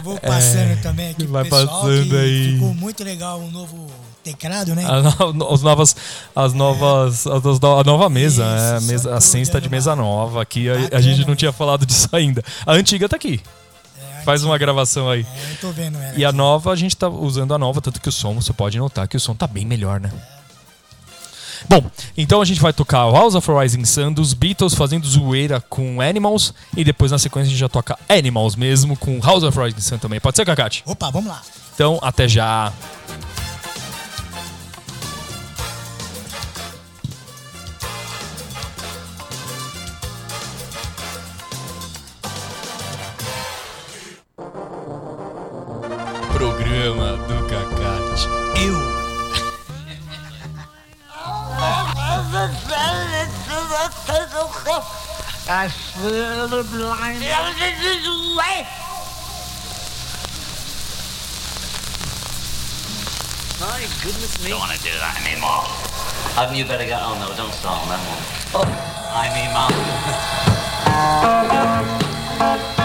Vou 0.03 0.19
passando 0.21 0.81
também 0.83 1.11
aqui 1.11 1.27
vai 1.27 1.45
pessoal 1.45 1.67
passando 1.83 2.17
aí. 2.17 2.55
Ficou 2.55 2.75
muito 2.75 3.05
legal 3.05 3.41
o 3.41 3.51
novo 3.51 3.91
teclado, 4.33 4.75
né? 4.75 4.85
As, 4.85 5.35
no- 5.35 5.53
as 5.55 5.63
novas. 5.63 5.97
As 6.35 6.53
novas. 6.53 7.27
as- 7.27 7.47
as 7.47 7.59
a 7.63 7.85
nova 7.85 8.09
mesa. 8.09 8.45
Isso, 8.45 8.85
é, 8.87 8.93
mesa 8.93 9.47
a 9.47 9.53
tá 9.53 9.61
de 9.61 9.69
mesa 9.69 9.95
nova 9.95 10.43
aqui. 10.43 10.67
A, 10.69 10.97
a 10.97 11.01
gente 11.01 11.27
não 11.27 11.37
tinha 11.37 11.53
falado 11.53 11.87
disso 11.87 12.09
ainda. 12.13 12.43
A 12.67 12.73
antiga 12.73 13.09
tá 13.09 13.17
aqui. 13.17 13.41
É, 14.19 14.23
Faz 14.23 14.43
uma 14.43 14.59
gravação 14.59 15.09
aí. 15.09 15.21
É, 15.23 15.53
eu 15.53 15.57
tô 15.61 15.71
vendo 15.71 15.99
ela. 15.99 16.15
E 16.17 16.25
a 16.25 16.33
nova, 16.33 16.73
a 16.73 16.77
gente 16.77 16.97
tá 16.97 17.09
usando 17.09 17.55
a 17.55 17.59
nova, 17.59 17.81
tanto 17.81 18.01
que 18.01 18.09
o 18.09 18.13
som, 18.13 18.35
você 18.35 18.53
pode 18.53 18.77
notar 18.79 19.07
que 19.07 19.17
o 19.17 19.21
som 19.21 19.35
tá 19.35 19.47
bem 19.47 19.65
melhor, 19.65 20.01
né? 20.01 20.11
Bom, 21.69 21.83
então 22.17 22.41
a 22.43 22.45
gente 22.45 22.61
vai 22.61 22.73
tocar 22.73 22.99
House 23.11 23.35
of 23.35 23.49
Rising 23.51 23.85
Sun 23.85 24.13
dos 24.13 24.35
Beatles 24.35 24.75
fazendo 24.75 25.07
zoeira 25.07 25.61
com 25.61 26.01
Animals 26.01 26.53
e 26.77 26.85
depois 26.85 27.11
na 27.11 27.19
sequência 27.19 27.47
a 27.49 27.51
gente 27.51 27.59
já 27.59 27.69
toca 27.69 27.99
Animals 28.09 28.55
mesmo 28.55 28.97
com 28.97 29.19
House 29.21 29.43
of 29.43 29.59
Rising 29.59 29.81
Sun 29.81 29.99
também. 29.99 30.21
Pode 30.21 30.37
ser, 30.37 30.45
Cacate? 30.45 30.83
Opa, 30.87 31.11
vamos 31.11 31.29
lá. 31.31 31.41
Então, 31.75 31.99
até 32.03 32.29
já. 32.29 32.73
Programa 46.87 47.19
do 47.27 47.35
Cacate. 47.49 48.29
Eu. 48.63 48.79
I. 55.49 55.67
My 63.59 63.83
goodness 64.05 64.39
me. 64.45 64.51
Don't 64.51 64.61
want 64.61 64.71
to 64.71 64.79
do 64.79 64.91
that 65.01 65.19
anymore. 65.27 65.67
Haven't 66.37 66.55
you 66.55 66.65
better 66.65 66.87
get 66.87 67.03
on 67.03 67.19
though? 67.19 67.35
Don't 67.35 67.53
start 67.53 67.83
on 67.83 67.89
that 67.89 67.99
one. 68.07 68.23
Oh, 68.55 68.65
I 69.13 69.29
mean, 69.35 69.51
mom. 72.63 72.67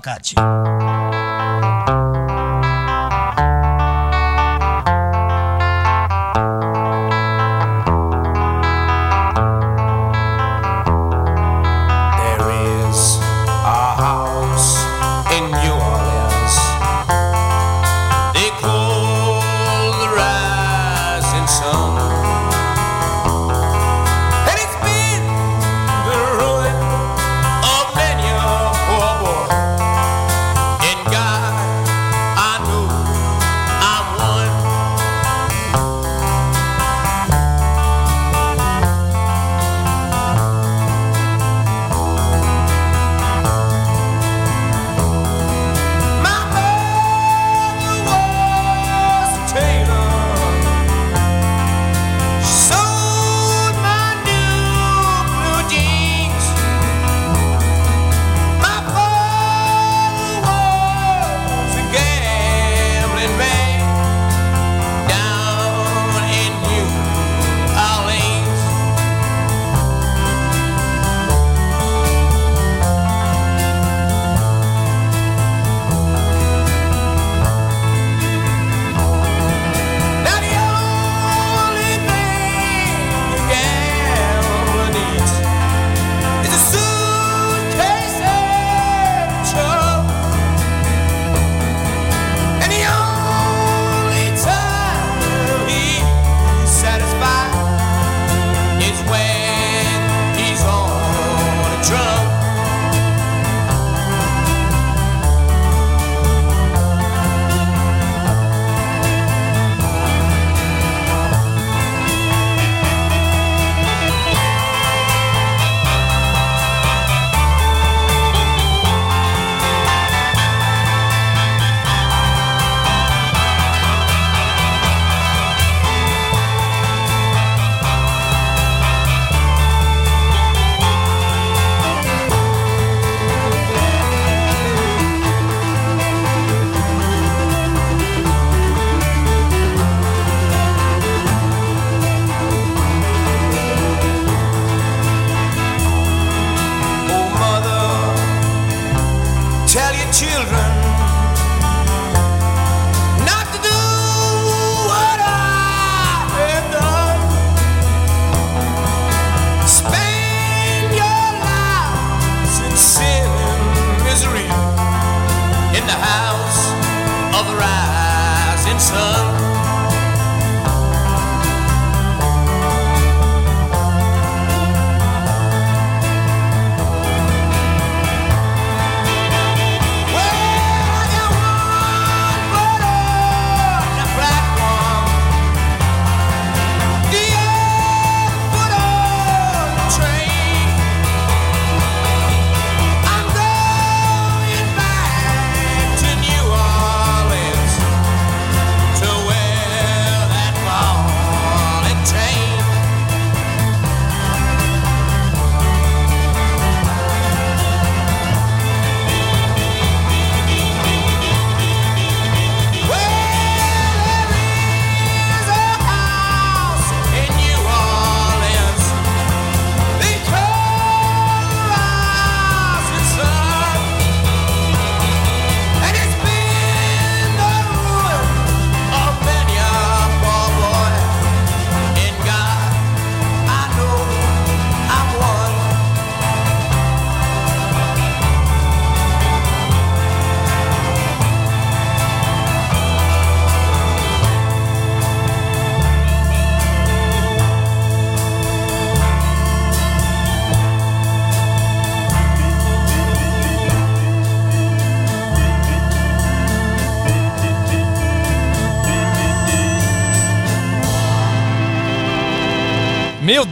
Programa 0.00 0.77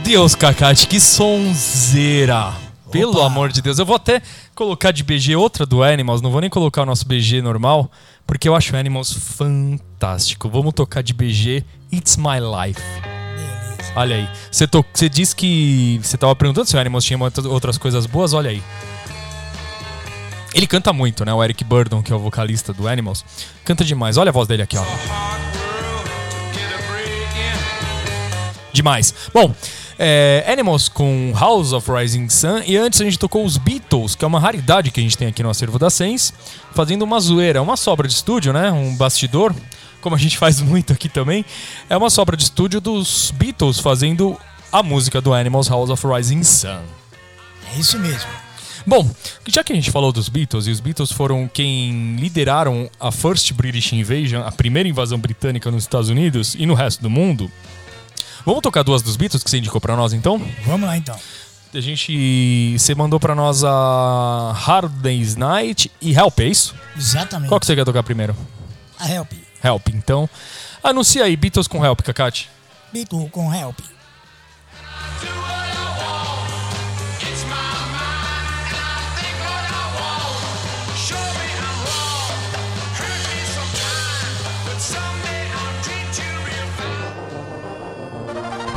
Deus, 0.07 0.37
Cacate, 0.37 0.87
que 0.87 1.01
sonzeira! 1.01 2.55
Pelo 2.93 3.21
amor 3.23 3.51
de 3.51 3.61
Deus, 3.61 3.81
eu 3.81 3.85
vou 3.85 3.97
até 3.97 4.23
colocar 4.55 4.93
de 4.93 5.03
BG 5.03 5.35
outra 5.35 5.67
do 5.67 5.83
Animals, 5.83 6.23
não 6.23 6.31
vou 6.31 6.41
nem 6.41 6.49
colocar 6.49 6.83
o 6.83 6.87
nosso 6.87 7.05
BG 7.05 7.43
normal, 7.43 7.91
porque 8.25 8.49
eu 8.49 8.55
acho 8.55 8.73
o 8.73 8.79
Animals 8.79 9.13
fantástico. 9.13 10.49
Vamos 10.49 10.75
tocar 10.75 11.03
de 11.03 11.13
BG 11.13 11.65
It's 11.93 12.17
My 12.17 12.39
Life. 12.39 12.81
Olha 13.97 14.15
aí. 14.15 14.29
Você, 14.49 14.69
to... 14.69 14.85
você 14.95 15.09
disse 15.09 15.35
que. 15.35 15.99
Você 16.01 16.17
tava 16.17 16.37
perguntando 16.37 16.69
se 16.69 16.77
o 16.77 16.79
Animals 16.79 17.05
tinha 17.05 17.19
outras 17.51 17.77
coisas 17.77 18.07
boas, 18.07 18.33
olha 18.33 18.51
aí. 18.51 18.63
Ele 20.55 20.69
canta 20.69 20.93
muito, 20.93 21.25
né? 21.25 21.35
O 21.35 21.43
Eric 21.43 21.65
Burdon, 21.65 22.01
que 22.01 22.13
é 22.13 22.15
o 22.15 22.21
vocalista 22.21 22.73
do 22.73 22.87
Animals. 22.87 23.25
Canta 23.65 23.85
demais. 23.85 24.17
Olha 24.17 24.29
a 24.29 24.33
voz 24.33 24.47
dele 24.47 24.63
aqui, 24.63 24.79
ó. 24.79 24.85
Demais. 28.73 29.13
Bom, 29.35 29.55
é, 29.99 30.45
Animals 30.47 30.89
com 30.89 31.33
House 31.35 31.73
of 31.73 31.91
Rising 31.91 32.29
Sun. 32.29 32.63
E 32.67 32.77
antes 32.77 33.01
a 33.01 33.05
gente 33.05 33.19
tocou 33.19 33.45
os 33.45 33.57
Beatles, 33.57 34.15
que 34.15 34.25
é 34.25 34.29
uma 34.29 34.41
raridade 34.41 34.91
que 34.91 35.01
a 35.01 35.03
gente 35.03 35.17
tem 35.17 35.29
aqui 35.29 35.43
no 35.43 35.51
acervo 35.51 35.79
da 35.79 35.91
Sens, 35.91 36.33
fazendo 36.75 37.03
uma 37.03 37.19
zoeira, 37.21 37.63
uma 37.63 37.77
sobra 37.77 38.07
de 38.07 38.15
estúdio, 38.15 38.53
né? 38.53 38.71
Um 38.71 38.95
bastidor, 38.97 39.55
como 40.01 40.15
a 40.15 40.19
gente 40.19 40.39
faz 40.39 40.61
muito 40.63 40.93
aqui 40.93 41.09
também. 41.09 41.45
É 41.89 41.97
uma 41.97 42.11
sobra 42.11 42.37
de 42.37 42.45
estúdio 42.45 42.81
dos 42.81 43.33
Beatles 43.37 43.79
fazendo 43.79 44.39
a 44.71 44.83
música 44.83 45.21
do 45.21 45.33
Animals 45.33 45.69
House 45.69 45.91
of 45.91 46.07
Rising 46.07 46.43
Sun. 46.43 46.81
É 47.75 47.79
isso 47.79 47.99
mesmo. 47.99 48.47
Bom, 48.87 49.11
já 49.49 49.65
que 49.65 49.73
a 49.73 49.75
gente 49.75 49.91
falou 49.91 50.13
dos 50.13 50.29
Beatles, 50.29 50.69
e 50.69 50.71
os 50.71 50.79
Beatles 50.79 51.11
foram 51.11 51.51
quem 51.53 52.15
lideraram 52.21 52.89
a 53.01 53.11
First 53.11 53.53
British 53.53 53.93
Invasion, 53.93 54.43
a 54.47 54.53
primeira 54.53 54.89
invasão 54.89 55.19
britânica 55.19 55.73
nos 55.73 55.83
Estados 55.83 56.09
Unidos 56.09 56.55
e 56.57 56.67
no 56.67 56.75
resto 56.75 57.03
do 57.03 57.11
mundo, 57.11 57.51
vamos 58.47 58.63
tocar 58.63 58.83
duas 58.83 59.03
dos 59.03 59.17
Beatles 59.17 59.43
que 59.43 59.51
você 59.51 59.59
indicou 59.59 59.81
pra 59.81 59.95
nós 59.95 60.15
então? 60.15 60.41
Vamos 60.65 60.87
lá 60.87 60.97
então. 60.97 61.19
A 61.75 61.81
gente. 61.81 62.77
Você 62.79 62.95
mandou 62.95 63.21
pra 63.21 63.35
nós 63.35 63.63
a 63.63 64.53
Hard 64.57 64.91
Day's 65.03 65.37
Night 65.37 65.93
e 66.01 66.15
Help, 66.15 66.41
é 66.41 66.45
isso? 66.47 66.75
Exatamente. 66.97 67.49
Qual 67.51 67.61
que 67.61 67.67
você 67.67 67.75
quer 67.77 67.85
tocar 67.85 68.03
primeiro? 68.03 68.35
A 68.99 69.11
Help. 69.11 69.33
Help, 69.63 69.89
então. 69.89 70.31
Anuncia 70.83 71.25
aí, 71.25 71.37
Beatles 71.37 71.69
com 71.69 71.85
Help, 71.85 72.01
Kakati. 72.01 72.49
Beatle 72.93 73.29
com 73.29 73.53
Help. 73.53 73.79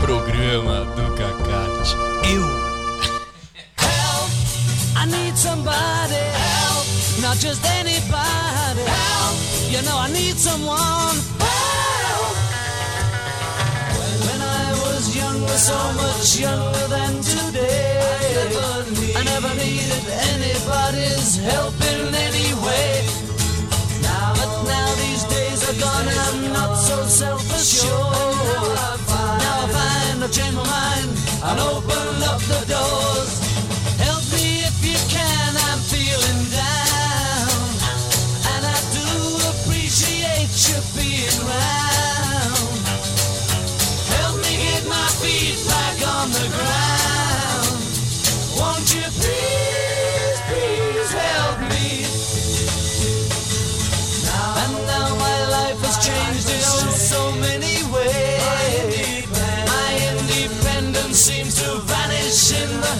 Programa 0.10 0.86
do 0.95 1.06
Kakati. 1.13 1.93
Eu. 2.34 2.41
I 4.95 5.06
need 5.06 5.38
somebody 5.38 6.24
help, 6.34 6.86
not 7.22 7.38
just 7.38 7.63
anybody 7.78 8.82
help. 8.89 9.38
You 9.69 9.84
know 9.86 9.98
I 10.00 10.10
need 10.12 10.36
someone 10.36 11.15
help. 11.38 12.36
When 14.26 14.41
I 14.41 14.74
was 14.82 15.15
younger, 15.15 15.58
so 15.69 15.78
much 16.02 16.39
younger 16.39 16.88
than 16.89 17.22
today, 17.22 18.02
I 19.15 19.22
never 19.30 19.54
needed 19.62 20.06
anybody's 20.34 21.38
help 21.38 21.76
in 21.93 22.15
any 22.15 22.50
way. 22.65 23.06
Now, 24.02 24.34
but 24.34 24.52
now 24.74 24.89
these 25.04 25.24
days 25.26 25.60
are 25.69 25.78
gone 25.80 26.08
and 26.08 26.19
I'm 26.19 26.54
not 26.54 26.74
so 26.78 26.98
self-assured. 27.06 28.38
Find 30.19 30.36
I've 30.36 30.53
my 30.53 30.63
mind 30.65 31.17
and 31.43 31.60
open 31.62 32.23
up 32.23 32.41
the 32.41 32.65
doors. 32.67 33.39
Help 33.99 34.21
me 34.34 34.67
if 34.67 34.75
you 34.84 34.97
can, 35.08 35.55
I'm 35.55 35.79
feeling 35.79 36.43
down. 36.51 37.55
And 38.51 38.65
I 38.65 38.79
do 38.91 39.08
appreciate 39.47 40.51
you 40.67 40.75
being 40.99 41.39
round. 41.47 42.79
Help 44.12 44.36
me 44.43 44.58
get 44.58 44.86
my 44.89 45.08
feet 45.21 45.55
back 45.69 46.05
on 46.05 46.32
the 46.32 46.49
ground. 46.53 46.78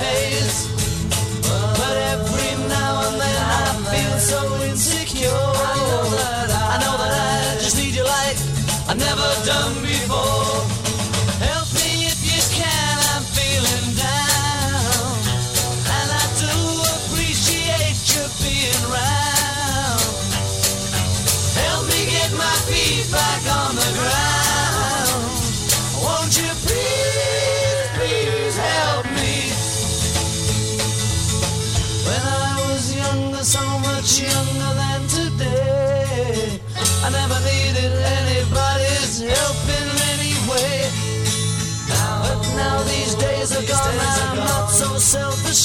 Haze. 0.04 0.60
But 1.80 1.96
every 2.14 2.52
now 2.68 2.94
and 3.08 3.16
then 3.22 3.40
I 3.60 3.68
feel 3.92 4.16
so 4.32 4.40
insecure. 4.68 6.59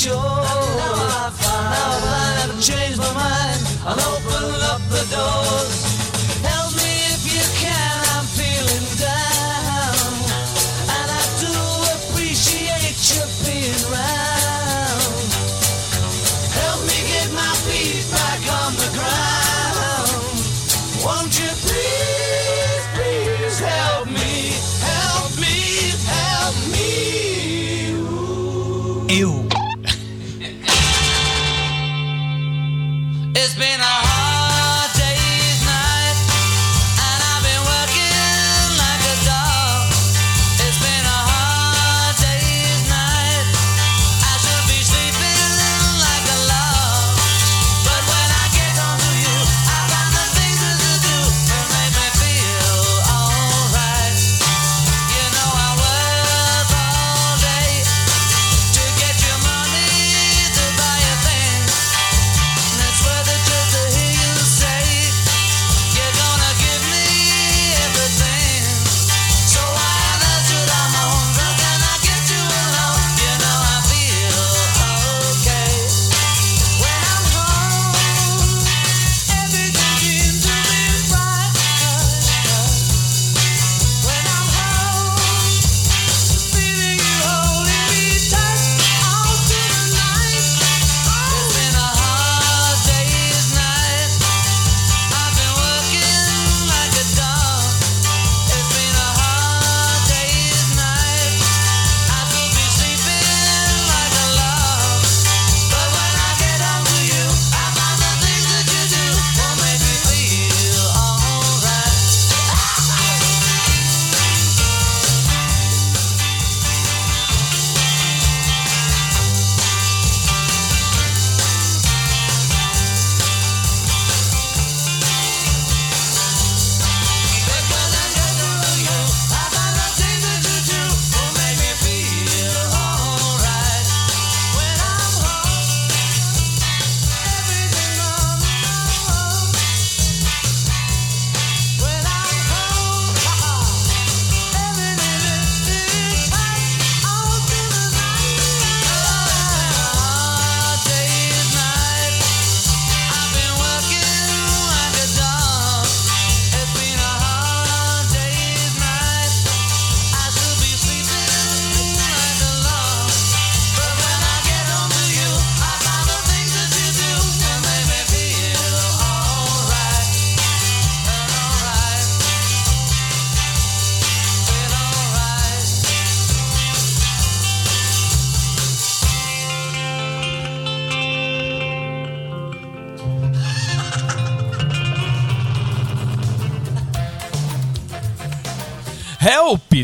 就 0.04 0.63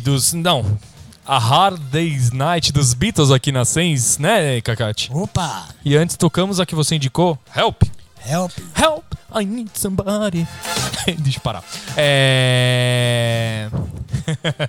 Dos. 0.00 0.32
Não. 0.32 0.78
A 1.26 1.38
Hard 1.38 1.78
Day's 1.90 2.32
Night 2.32 2.72
dos 2.72 2.92
Beatles 2.92 3.30
aqui 3.30 3.52
na 3.52 3.64
Sens, 3.64 4.18
né, 4.18 4.60
Kakati? 4.60 5.10
Opa! 5.12 5.68
E 5.84 5.96
antes 5.96 6.16
tocamos 6.16 6.58
a 6.58 6.66
que 6.66 6.74
você 6.74 6.96
indicou, 6.96 7.38
Help. 7.54 7.82
Help! 8.26 8.52
Help, 8.76 9.04
I 9.32 9.44
need 9.44 9.70
somebody. 9.74 10.46
Deixa 11.18 11.38
eu 11.38 11.42
parar. 11.42 11.62
É. 11.96 13.68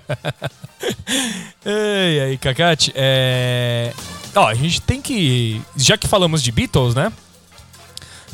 Ei, 1.64 2.20
aí, 2.20 2.38
Kakati, 2.38 2.92
é. 2.94 3.92
Ó, 4.34 4.46
a 4.46 4.54
gente 4.54 4.80
tem 4.80 5.02
que. 5.02 5.60
Já 5.76 5.98
que 5.98 6.06
falamos 6.06 6.42
de 6.42 6.52
Beatles, 6.52 6.94
né? 6.94 7.12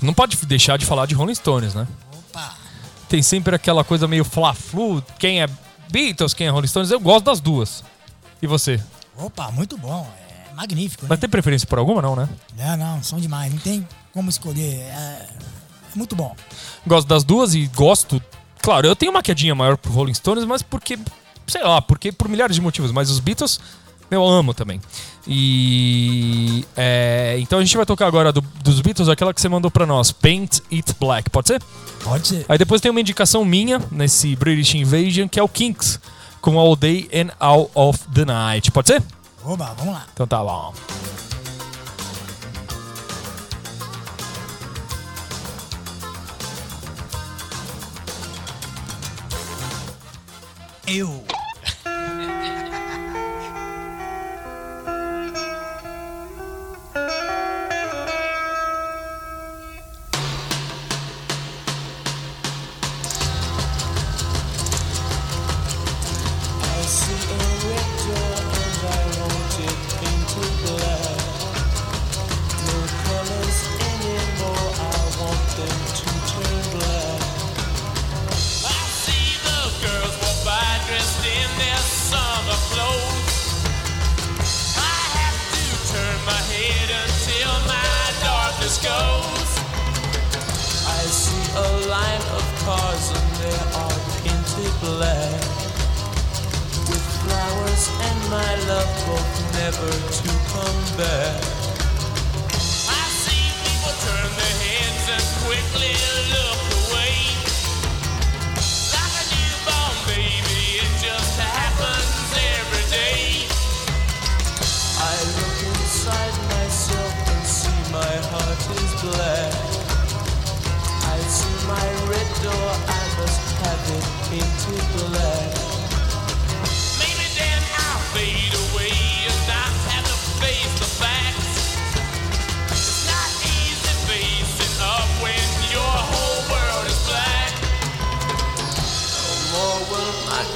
Não 0.01 0.15
pode 0.15 0.37
deixar 0.47 0.77
de 0.77 0.87
falar 0.87 1.07
de 1.07 1.15
Rolling 1.15 1.35
Stones, 1.35 1.75
né? 1.75 1.87
Opa! 2.13 2.55
Tem 3.09 3.23
sempre 3.23 3.55
aquela 3.55 3.83
coisa 3.83 4.07
meio 4.07 4.25
fla-flu. 4.25 5.03
Quem 5.19 5.43
é 5.43 5.49
Beatles, 5.91 6.34
quem 6.34 6.47
é 6.47 6.51
Rolling 6.51 6.66
Stones? 6.66 6.91
Eu 6.91 7.01
gosto 7.01 7.24
das 7.24 7.41
duas. 7.41 7.82
E 8.41 8.47
você? 8.47 8.80
Opa, 9.16 9.51
muito 9.51 9.76
bom. 9.76 10.09
É 10.51 10.55
magnífico, 10.55 11.05
né? 11.05 11.09
Vai 11.09 11.18
ter 11.18 11.28
preferência 11.28 11.66
por 11.66 11.78
alguma, 11.78 12.01
não, 12.01 12.14
né? 12.14 12.28
Não, 12.57 12.76
não, 12.76 13.03
são 13.03 13.18
demais. 13.18 13.53
Não 13.53 13.61
tem 13.61 13.86
como 14.12 14.30
escolher. 14.30 14.80
É, 14.80 15.28
é 15.93 15.97
muito 15.97 16.14
bom. 16.14 16.34
Gosto 16.86 17.09
das 17.09 17.24
duas 17.24 17.55
e 17.55 17.66
gosto. 17.68 18.22
Claro, 18.61 18.86
eu 18.86 18.97
tenho 18.97 19.11
uma 19.11 19.22
quedinha 19.22 19.55
maior 19.55 19.76
pro 19.76 19.93
Rolling 19.93 20.14
Stones, 20.14 20.45
mas 20.45 20.62
porque. 20.62 20.99
Sei 21.47 21.62
lá, 21.62 21.80
porque 21.80 22.12
por 22.12 22.28
milhares 22.28 22.55
de 22.55 22.61
motivos. 22.61 22.93
Mas 22.93 23.09
os 23.09 23.20
Beatles, 23.20 23.59
eu 24.11 24.27
amo 24.27 24.55
também. 24.55 24.81
E. 25.27 26.65
é, 26.77 27.37
então 27.41 27.59
a 27.59 27.63
gente 27.65 27.77
vai 27.77 27.85
tocar 27.85 28.07
agora 28.07 28.33
do- 28.33 28.41
dos 28.41 28.81
Beatles, 28.81 29.09
aquela 29.09 29.35
que 29.35 29.41
você 29.41 29.49
mandou 29.49 29.71
pra 29.71 29.85
nós: 29.87 30.11
Paint 30.11 30.61
It 30.73 30.95
Black. 30.99 31.29
Pode 31.31 31.49
ser? 31.49 31.63
Pode 32.03 32.27
ser. 32.29 32.47
Aí 32.49 32.57
depois 32.57 32.81
tem 32.81 32.91
uma 32.91 33.01
indicação 33.01 33.45
minha 33.45 33.81
nesse 33.91 34.35
British 34.37 34.75
Invasion, 34.75 35.29
que 35.29 35.39
é 35.39 35.43
o 35.43 35.49
Kinks, 35.49 36.01
com 36.41 36.59
All 36.59 36.75
Day 36.77 37.09
and 37.13 37.31
All 37.39 37.71
of 37.75 37.99
the 38.15 38.25
Night. 38.25 38.71
Pode 38.71 38.89
ser? 38.89 39.03
Oba, 39.45 39.75
vamos 39.77 39.93
lá. 39.95 40.07
Então 40.15 40.27
tá 40.27 40.43
bom. 40.43 40.73
Eu. 50.87 51.25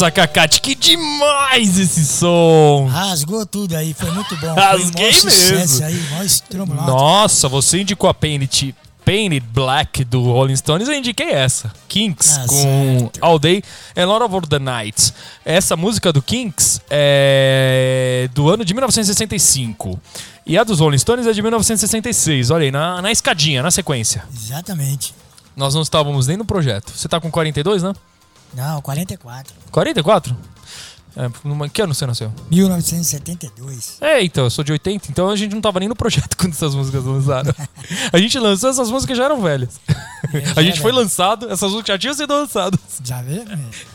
Nossa, 0.00 0.10
Cacate, 0.10 0.62
que 0.62 0.74
demais 0.74 1.78
esse 1.78 2.06
som! 2.06 2.88
Rasgou 2.90 3.44
tudo 3.44 3.76
aí, 3.76 3.92
foi 3.92 4.10
muito 4.10 4.34
bom. 4.38 4.54
Rasguei 4.54 5.12
foi 5.12 5.30
mesmo. 5.30 5.84
aí. 5.84 6.00
Nossa, 6.86 7.50
você 7.50 7.82
indicou 7.82 8.08
a 8.08 8.14
Painted, 8.14 8.74
Painted 9.04 9.44
Black 9.52 10.02
do 10.04 10.22
Rolling 10.22 10.56
Stones, 10.56 10.88
eu 10.88 10.94
indiquei 10.94 11.28
essa. 11.28 11.70
Kinks 11.86 12.38
Ah, 12.38 12.46
com 12.46 12.98
certo. 12.98 13.18
All 13.20 13.38
Day 13.38 13.62
and 13.94 14.06
Lot 14.06 14.24
of 14.24 14.48
the 14.48 14.58
Night. 14.58 15.12
Essa 15.44 15.76
música 15.76 16.10
do 16.10 16.22
Kinks 16.22 16.80
é 16.88 18.30
do 18.32 18.48
ano 18.48 18.64
de 18.64 18.72
1965. 18.72 20.00
E 20.46 20.56
a 20.56 20.64
dos 20.64 20.80
Rolling 20.80 20.96
Stones 20.96 21.26
é 21.26 21.32
de 21.34 21.42
1966. 21.42 22.48
Olha 22.50 22.64
aí, 22.64 22.70
na, 22.70 23.02
na 23.02 23.12
escadinha, 23.12 23.62
na 23.62 23.70
sequência. 23.70 24.24
Exatamente. 24.34 25.14
Nós 25.54 25.74
não 25.74 25.82
estávamos 25.82 26.26
nem 26.26 26.38
no 26.38 26.44
projeto. 26.46 26.90
Você 26.96 27.06
tá 27.06 27.20
com 27.20 27.30
42, 27.30 27.82
né? 27.82 27.92
Não, 28.54 28.80
44. 28.82 29.54
44? 29.70 30.36
É, 31.16 31.28
numa- 31.44 31.68
que 31.68 31.82
ano 31.82 31.92
você 31.92 32.06
nasceu? 32.06 32.32
1972. 32.50 33.96
É, 34.00 34.22
então, 34.22 34.44
eu 34.44 34.50
sou 34.50 34.62
de 34.62 34.70
80, 34.72 35.08
então 35.10 35.28
a 35.28 35.34
gente 35.36 35.52
não 35.54 35.60
tava 35.60 35.80
nem 35.80 35.88
no 35.88 35.96
projeto 35.96 36.36
quando 36.38 36.52
essas 36.52 36.74
músicas 36.74 37.04
lançaram. 37.04 37.52
a 38.12 38.18
gente 38.18 38.38
lançou, 38.38 38.70
essas 38.70 38.90
músicas 38.90 39.16
já 39.18 39.24
eram 39.24 39.40
velhas. 39.42 39.80
a 40.54 40.62
gente 40.62 40.80
foi 40.80 40.92
lançado, 40.92 41.50
essas 41.50 41.70
músicas 41.72 41.94
já 41.94 41.98
tinham 41.98 42.14
sido 42.14 42.32
lançadas. 42.32 42.78
Já 43.04 43.20
vê? 43.22 43.42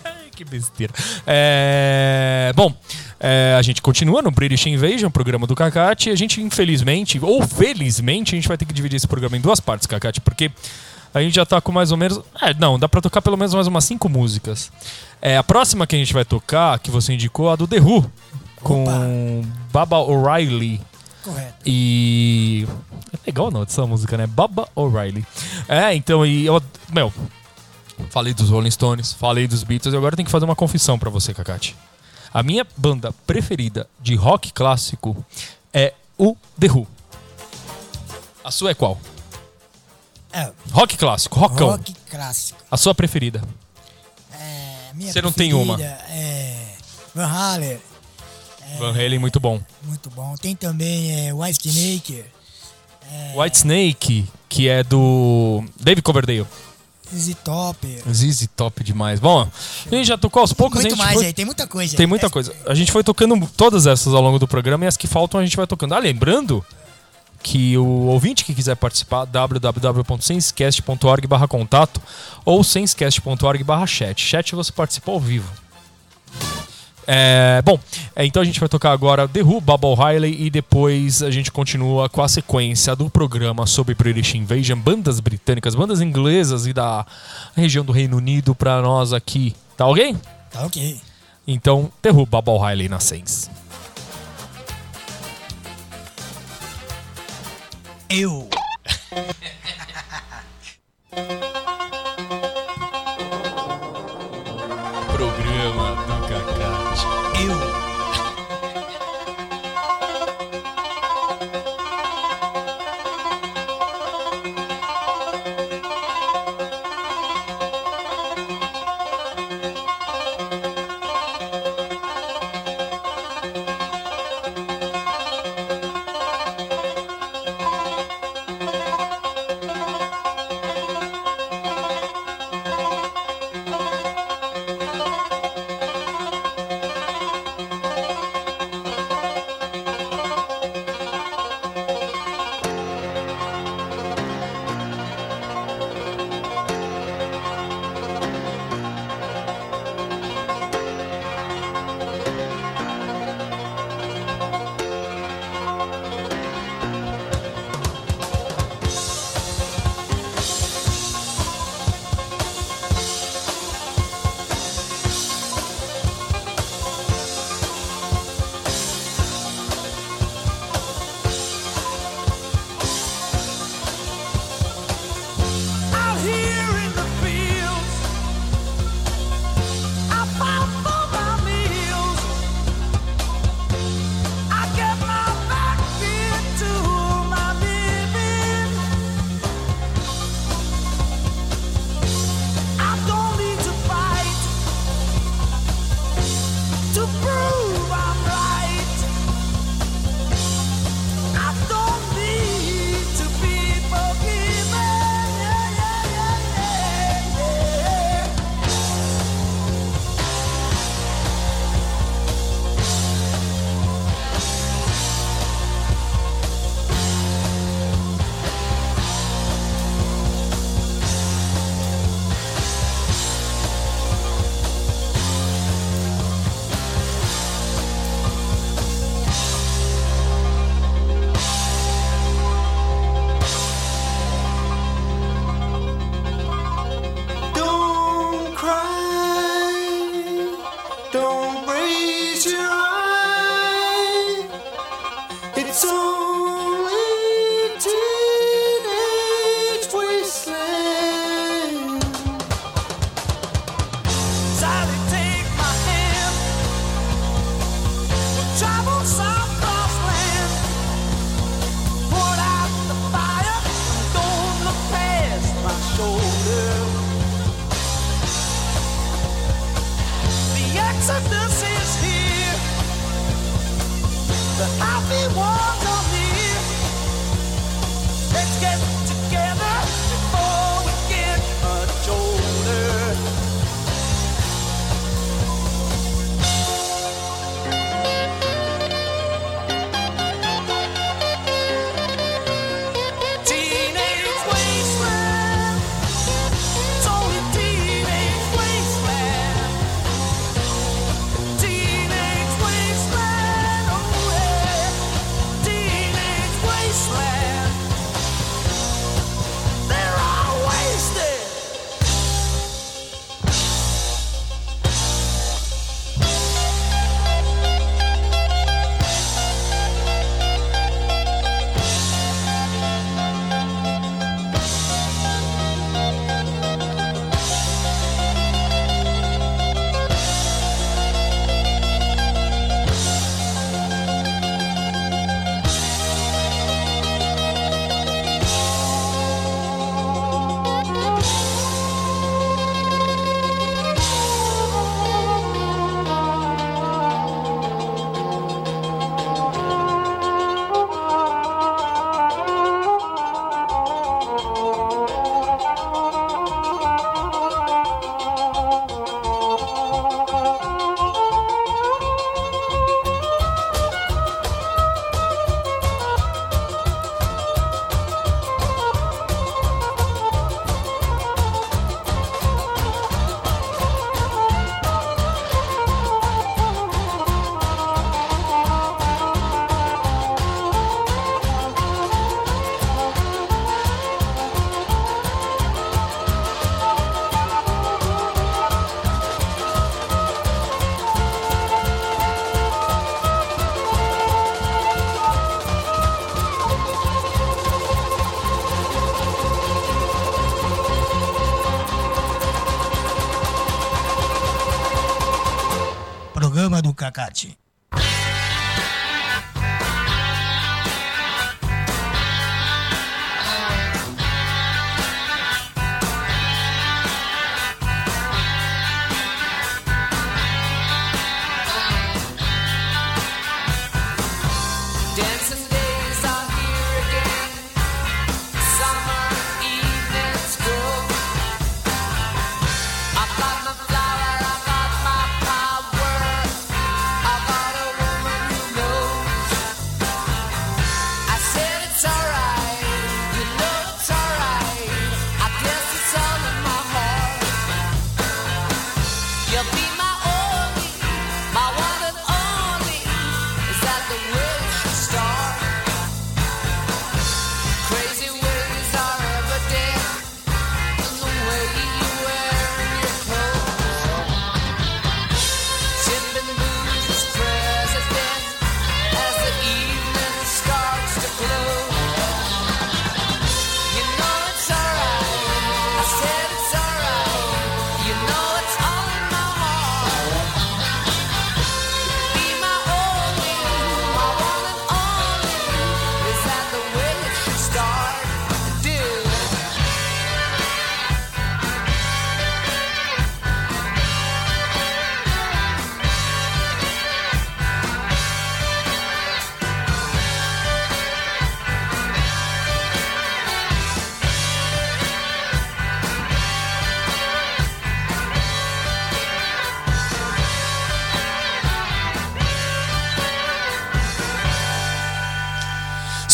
Ai, 0.04 0.30
que 0.36 0.44
besteira. 0.44 0.94
É, 1.26 2.52
bom, 2.56 2.74
é, 3.20 3.56
a 3.58 3.62
gente 3.62 3.82
continua 3.82 4.22
no 4.22 4.30
British 4.32 4.66
Invasion, 4.66 5.10
programa 5.10 5.48
do 5.48 5.56
Cacate. 5.56 6.10
A 6.10 6.16
gente, 6.16 6.42
infelizmente, 6.42 7.18
ou 7.22 7.42
felizmente, 7.48 8.36
a 8.36 8.38
gente 8.38 8.48
vai 8.48 8.58
ter 8.58 8.66
que 8.66 8.74
dividir 8.74 8.98
esse 8.98 9.08
programa 9.08 9.38
em 9.38 9.42
duas 9.42 9.62
partes, 9.62 9.88
Cacate, 9.88 10.20
porque 10.20 10.52
a 11.16 11.22
gente 11.22 11.34
já 11.34 11.46
tá 11.46 11.62
com 11.62 11.72
mais 11.72 11.94
ou 11.94 11.98
menos. 11.98 12.20
É, 12.42 12.54
não, 12.54 12.78
dá 12.78 12.90
pra 12.90 13.00
tocar 13.00 13.22
pelo 13.22 13.38
menos 13.38 13.54
mais 13.54 13.68
umas 13.68 13.86
cinco 13.86 14.10
músicas. 14.10 14.70
É, 15.22 15.38
a 15.38 15.44
próxima 15.44 15.88
que 15.88 15.96
a 15.96 16.00
gente 16.00 16.14
vai 16.14 16.26
tocar, 16.26 16.78
que 16.80 16.92
você 16.92 17.14
indicou, 17.14 17.50
a 17.50 17.56
do 17.56 17.66
The 17.66 17.80
Who, 17.80 18.12
com 18.62 19.42
Baba 19.72 19.98
O'Reilly. 20.00 20.82
Correto. 21.24 21.56
E. 21.66 22.68
É 23.14 23.18
legal 23.26 23.50
não 23.50 23.64
essa 23.64 23.88
música, 23.88 24.18
né? 24.18 24.28
Baba 24.28 24.68
O'Reilly. 24.76 25.26
É, 25.70 25.96
então, 25.96 26.26
e 26.26 26.46
eu. 26.46 26.62
Meu, 26.92 27.14
falei 28.10 28.34
dos 28.34 28.50
Rolling 28.50 28.72
Stones, 28.72 29.14
falei 29.14 29.48
dos 29.48 29.64
Beatles 29.64 29.94
e 29.94 29.98
agora 29.98 30.16
eu 30.16 30.18
tenho 30.18 30.26
que 30.26 30.32
fazer 30.32 30.44
uma 30.44 30.56
confissão 30.56 31.00
pra 31.00 31.10
você, 31.10 31.34
Kakati. 31.34 31.78
A 32.34 32.44
minha 32.44 32.68
banda 32.76 33.14
preferida 33.26 33.88
de 34.02 34.16
rock 34.16 34.52
clássico 34.52 35.26
é 35.74 35.94
o 36.18 36.36
The 36.60 36.68
Who. 36.68 36.86
A 38.44 38.52
sua 38.52 38.72
é 38.72 38.74
qual? 38.74 39.00
É, 40.36 40.52
Rock 40.72 40.98
clássico, 40.98 41.40
rockão. 41.40 41.70
rock 41.70 41.96
clássico. 42.10 42.60
A 42.70 42.76
sua 42.76 42.94
preferida. 42.94 43.42
É, 44.34 44.94
minha 44.94 45.12
Você 45.12 45.22
não 45.22 45.32
tem 45.32 45.54
uma? 45.54 45.82
É 45.82 46.76
Van 47.16 47.26
Halen, 47.26 47.80
Van 48.78 48.90
Halen, 48.92 49.20
muito 49.20 49.40
bom. 49.40 49.62
muito 49.84 50.10
bom. 50.10 50.36
Tem 50.36 50.54
também 50.54 51.28
é, 51.30 51.34
White 51.34 51.70
Snake, 51.70 52.26
White 53.38 53.58
Snake, 53.58 54.28
que 54.50 54.68
é 54.68 54.84
do 54.84 55.64
Dave 55.80 56.02
Coverdale. 56.02 56.46
Easy 57.14 57.36
Top. 57.36 57.78
ZZ 58.12 58.50
Top 58.56 58.84
demais. 58.84 59.20
Bom, 59.20 59.48
a 59.90 59.96
gente 59.96 60.08
já 60.08 60.18
tocou 60.18 60.42
aos 60.42 60.52
poucos. 60.52 60.82
Muito 60.82 60.98
mais 60.98 61.14
foi- 61.14 61.28
aí, 61.28 61.34
tem 61.34 61.46
muita 61.46 61.66
coisa. 61.68 61.96
Tem 61.96 62.08
muita 62.08 62.30
coisa. 62.30 62.54
A 62.68 62.74
gente 62.74 62.92
foi 62.92 63.04
tocando 63.04 63.40
todas 63.56 63.88
essas 63.88 64.14
ao 64.14 64.22
longo 64.22 64.40
do 64.40 64.48
programa 64.48 64.84
e 64.84 64.88
as 64.88 64.98
que 64.98 65.08
faltam 65.08 65.40
a 65.40 65.44
gente 65.46 65.56
vai 65.56 65.68
tocando. 65.68 65.94
Ah, 65.94 66.00
lembrando 66.00 66.66
que 67.46 67.78
o 67.78 68.08
ouvinte 68.08 68.44
que 68.44 68.56
quiser 68.56 68.76
participar, 68.76 69.24
www.senscast.org 69.26 71.28
barra 71.28 71.48
contato 71.48 72.02
ou 72.44 72.64
senscast.org 72.64 73.64
barra 73.64 73.86
chat. 73.86 74.20
Chat 74.20 74.56
você 74.56 74.72
participa 74.72 75.12
ao 75.12 75.20
vivo. 75.20 75.48
É, 77.06 77.62
bom, 77.64 77.80
é, 78.16 78.26
então 78.26 78.42
a 78.42 78.46
gente 78.46 78.60
vai 78.60 78.68
tocar 78.68 78.92
agora 78.92 79.28
The 79.28 79.44
Who, 79.44 79.62
Bubble 79.62 79.94
Riley 79.94 80.42
e 80.42 80.50
depois 80.50 81.22
a 81.22 81.30
gente 81.30 81.52
continua 81.52 82.10
com 82.10 82.24
a 82.24 82.28
sequência 82.28 82.96
do 82.96 83.12
programa 83.12 83.68
sobre 83.68 83.94
British 83.94 84.34
Invasion, 84.34 84.80
bandas 84.80 85.20
britânicas, 85.20 85.76
bandas 85.76 86.02
inglesas 86.02 86.66
e 86.66 86.74
da 86.74 87.06
região 87.56 87.86
do 87.86 87.92
Reino 87.92 88.18
Unido 88.18 88.56
pra 88.56 88.82
nós 88.82 89.14
aqui. 89.14 89.56
Tá 89.78 89.86
ok? 89.86 90.18
Tá 90.50 90.66
ok. 90.66 91.00
Então, 91.46 91.92
The 92.02 92.10
Who, 92.10 92.26
Bubble 92.26 92.58
Riley 92.58 92.90
na 92.90 93.00
Sense. 93.00 93.55
Eu. 98.18 98.48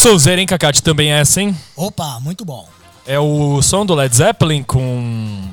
Souzer, 0.02 0.40
hein, 0.40 0.48
Cacate? 0.48 0.82
Também 0.82 1.12
é 1.14 1.20
essa, 1.20 1.42
hein? 1.42 1.56
Opa, 1.76 2.20
muito 2.20 2.44
bom. 2.44 2.68
É 3.06 3.20
o 3.20 3.62
som 3.62 3.86
do 3.86 3.94
Led 3.94 4.16
Zeppelin 4.16 4.64
com 4.64 5.48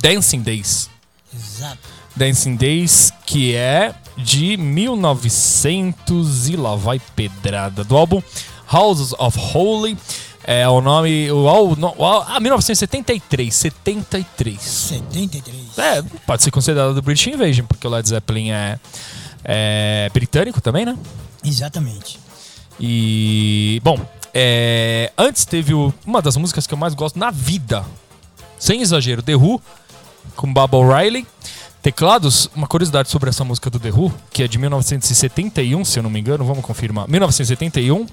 Dancing 0.00 0.40
Days. 0.40 0.88
Exato. 1.34 1.78
Dancing 2.14 2.54
Days, 2.56 3.12
que 3.26 3.54
é 3.56 3.92
de 4.16 4.56
1900 4.56 6.48
e 6.48 6.56
lá 6.56 6.76
vai 6.76 7.00
pedrada, 7.14 7.82
do 7.84 7.96
álbum 7.96 8.22
Houses 8.72 9.12
of 9.18 9.38
Holy. 9.52 9.98
É 10.44 10.68
o 10.68 10.80
nome. 10.80 11.28
O, 11.32 11.42
o, 11.42 11.48
al- 11.48 12.24
ah, 12.28 12.38
1973. 12.38 13.52
73. 13.52 14.60
73. 14.62 15.78
É, 15.78 16.02
pode 16.24 16.42
ser 16.44 16.52
considerado 16.52 16.94
do 16.94 17.02
British 17.02 17.26
Invasion, 17.26 17.66
porque 17.66 17.84
o 17.84 17.90
Led 17.90 18.08
Zeppelin 18.08 18.50
é, 18.50 18.78
é 19.44 20.08
britânico 20.14 20.60
também, 20.60 20.86
né? 20.86 20.96
Exatamente. 21.44 22.20
E. 22.80 23.80
Bom, 23.82 23.98
é, 24.34 25.10
antes 25.16 25.44
teve 25.44 25.72
o- 25.74 25.92
uma 26.06 26.20
das 26.20 26.36
músicas 26.36 26.66
que 26.66 26.74
eu 26.74 26.78
mais 26.78 26.94
gosto 26.94 27.18
na 27.18 27.30
vida. 27.30 27.84
Sem 28.58 28.80
exagero, 28.82 29.22
The 29.22 29.36
Who, 29.36 29.60
com 30.34 30.52
Bob 30.52 30.74
O'Reilly. 30.76 31.26
Teclados, 31.82 32.50
uma 32.54 32.66
curiosidade 32.66 33.08
sobre 33.08 33.30
essa 33.30 33.44
música 33.44 33.70
do 33.70 33.78
The 33.78 33.90
Who, 33.90 34.12
que 34.32 34.42
é 34.42 34.48
de 34.48 34.58
1971, 34.58 35.84
se 35.84 35.98
eu 35.98 36.02
não 36.02 36.10
me 36.10 36.18
engano, 36.18 36.44
vamos 36.44 36.64
confirmar. 36.64 37.06
1971, 37.08 38.06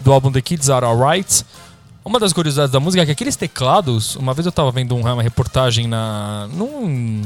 do 0.00 0.12
álbum 0.12 0.32
The 0.32 0.40
Kids 0.42 0.68
Are 0.68 0.84
Alright. 0.84 1.44
Uma 2.04 2.18
das 2.18 2.32
curiosidades 2.32 2.72
da 2.72 2.80
música 2.80 3.02
é 3.02 3.06
que 3.06 3.12
aqueles 3.12 3.36
teclados, 3.36 4.16
uma 4.16 4.34
vez 4.34 4.46
eu 4.46 4.50
tava 4.52 4.72
vendo 4.72 4.96
um- 4.96 5.00
uma 5.00 5.22
reportagem 5.22 5.86
na, 5.86 6.48
num, 6.52 7.22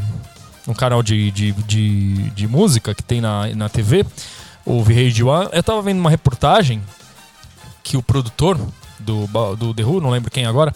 num 0.67 0.75
canal 0.75 1.03
de, 1.03 1.31
de, 1.31 1.53
de, 1.53 2.15
de 2.33 2.47
música 2.49 2.95
que 2.95 3.03
tem 3.03 3.21
na, 3.21 3.47
na 3.55 3.69
TV, 3.71 4.05
o 4.65 4.83
V-Radio 4.83 5.29
One, 5.29 5.49
eu 5.53 5.63
tava 5.63 5.83
vendo 5.83 5.99
uma 5.99 6.11
reportagem 6.11 6.83
que 7.83 7.97
o 7.97 8.03
produtor 8.03 8.59
do, 8.99 9.27
do 9.57 9.75
The 9.75 9.85
Who, 9.85 10.01
não 10.01 10.11
lembro 10.11 10.31
quem 10.31 10.47
agora, 10.47 10.75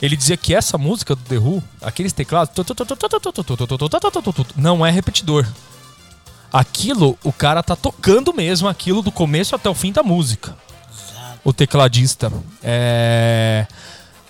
ele 0.00 0.16
dizia 0.16 0.36
que 0.36 0.54
essa 0.54 0.78
música 0.78 1.14
do 1.14 1.22
The 1.22 1.38
Who, 1.38 1.62
aqueles 1.82 2.12
teclados, 2.12 2.54
não 4.56 4.84
é 4.84 4.90
repetidor. 4.90 5.46
Aquilo, 6.52 7.16
o 7.22 7.32
cara 7.32 7.62
tá 7.62 7.76
tocando 7.76 8.32
mesmo 8.32 8.66
aquilo 8.66 9.02
do 9.02 9.12
começo 9.12 9.54
até 9.54 9.68
o 9.68 9.74
fim 9.74 9.92
da 9.92 10.02
música. 10.02 10.56
O 11.44 11.52
tecladista. 11.52 12.32
É. 12.62 13.66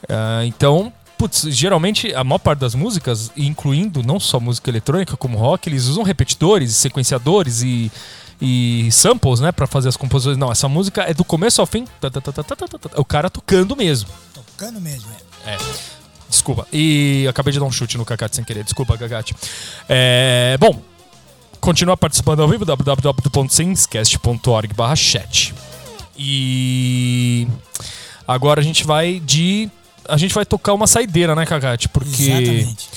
é, 0.09 0.45
então, 0.45 0.93
putz, 1.16 1.43
geralmente 1.49 2.12
a 2.14 2.22
maior 2.22 2.38
parte 2.38 2.61
das 2.61 2.74
músicas, 2.74 3.30
incluindo 3.36 4.03
não 4.03 4.20
só 4.20 4.38
música 4.38 4.70
eletrônica 4.70 5.16
como 5.16 5.38
rock, 5.38 5.68
eles 5.68 5.86
usam 5.86 6.03
repetidores, 6.03 6.76
sequenciadores 6.76 7.62
e, 7.62 7.91
e 8.41 8.88
samples, 8.91 9.41
né, 9.41 9.53
para 9.53 9.66
fazer 9.66 9.88
as 9.88 9.97
composições. 9.97 10.38
Não, 10.38 10.51
essa 10.51 10.68
música 10.68 11.03
é 11.03 11.12
do 11.12 11.24
começo 11.24 11.61
ao 11.61 11.66
fim, 11.66 11.84
tá, 12.01 12.11
tá, 12.11 12.20
tá, 12.20 12.32
é 12.95 13.01
o 13.01 13.05
cara 13.05 13.28
tocando 13.28 13.76
mesmo. 13.76 14.09
Tocando 14.32 14.80
mesmo, 14.80 15.11
é. 15.47 15.53
É. 15.53 15.59
Desculpa. 16.28 16.66
E 16.72 17.26
acabei 17.28 17.53
de 17.53 17.59
dar 17.59 17.66
um 17.66 17.72
chute 17.72 17.99
no 17.99 18.05
Cacate 18.05 18.36
sem 18.36 18.45
querer. 18.45 18.62
Desculpa, 18.62 18.97
Cacate. 18.97 19.34
É, 19.88 20.57
bom, 20.59 20.80
continua 21.61 21.97
participando 21.97 22.41
ao 22.41 22.49
vivo 22.49 22.64
www.senscast.org 22.64 24.74
chat. 24.97 25.53
E 26.16 27.49
agora 28.26 28.61
a 28.61 28.64
gente 28.64 28.84
vai 28.84 29.20
de... 29.20 29.68
A 30.09 30.16
gente 30.16 30.34
vai 30.34 30.47
tocar 30.47 30.72
uma 30.72 30.86
saideira, 30.86 31.34
né, 31.34 31.45
Cacate? 31.45 31.88
Porque... 31.88 32.30
Exatamente. 32.30 32.88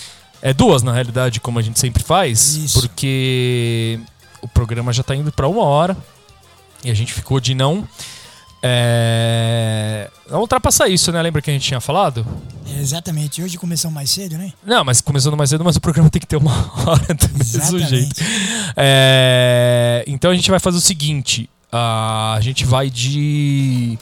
É 0.42 0.54
duas, 0.54 0.84
na 0.84 0.92
realidade, 0.92 1.40
como 1.40 1.58
a 1.58 1.62
gente 1.62 1.80
sempre 1.80 2.04
faz. 2.04 2.56
Isso. 2.56 2.82
Porque 2.82 3.98
o 4.44 4.48
programa 4.48 4.92
já 4.92 5.02
tá 5.02 5.16
indo 5.16 5.32
pra 5.32 5.48
uma 5.48 5.64
hora 5.64 5.96
e 6.84 6.92
a 6.92 6.94
gente 6.94 7.14
ficou 7.14 7.40
de 7.40 7.56
não 7.56 7.88
é, 8.66 10.10
não 10.30 10.40
ultrapassar 10.40 10.88
isso, 10.88 11.12
né? 11.12 11.22
Lembra 11.22 11.42
que 11.42 11.50
a 11.50 11.54
gente 11.54 11.66
tinha 11.66 11.82
falado? 11.82 12.26
Exatamente. 12.80 13.42
Hoje 13.42 13.58
começou 13.58 13.92
mais 13.92 14.10
cedo, 14.10 14.38
né? 14.38 14.54
Não, 14.66 14.84
mas 14.86 15.02
começando 15.02 15.36
mais 15.36 15.50
cedo, 15.50 15.64
mas 15.66 15.76
o 15.76 15.82
programa 15.82 16.10
tem 16.10 16.20
que 16.20 16.28
ter 16.28 16.38
uma 16.38 16.54
hora 16.88 17.14
do 17.14 17.30
mesmo 17.38 17.60
Exatamente. 17.60 17.90
jeito. 17.90 18.22
É, 18.78 20.04
então 20.08 20.32
a 20.32 20.36
gente 20.36 20.50
vai 20.50 20.60
fazer 20.60 20.78
o 20.78 20.82
seguinte: 20.82 21.50
a 21.72 22.38
gente 22.42 22.66
vai 22.66 22.90
de. 22.90 23.98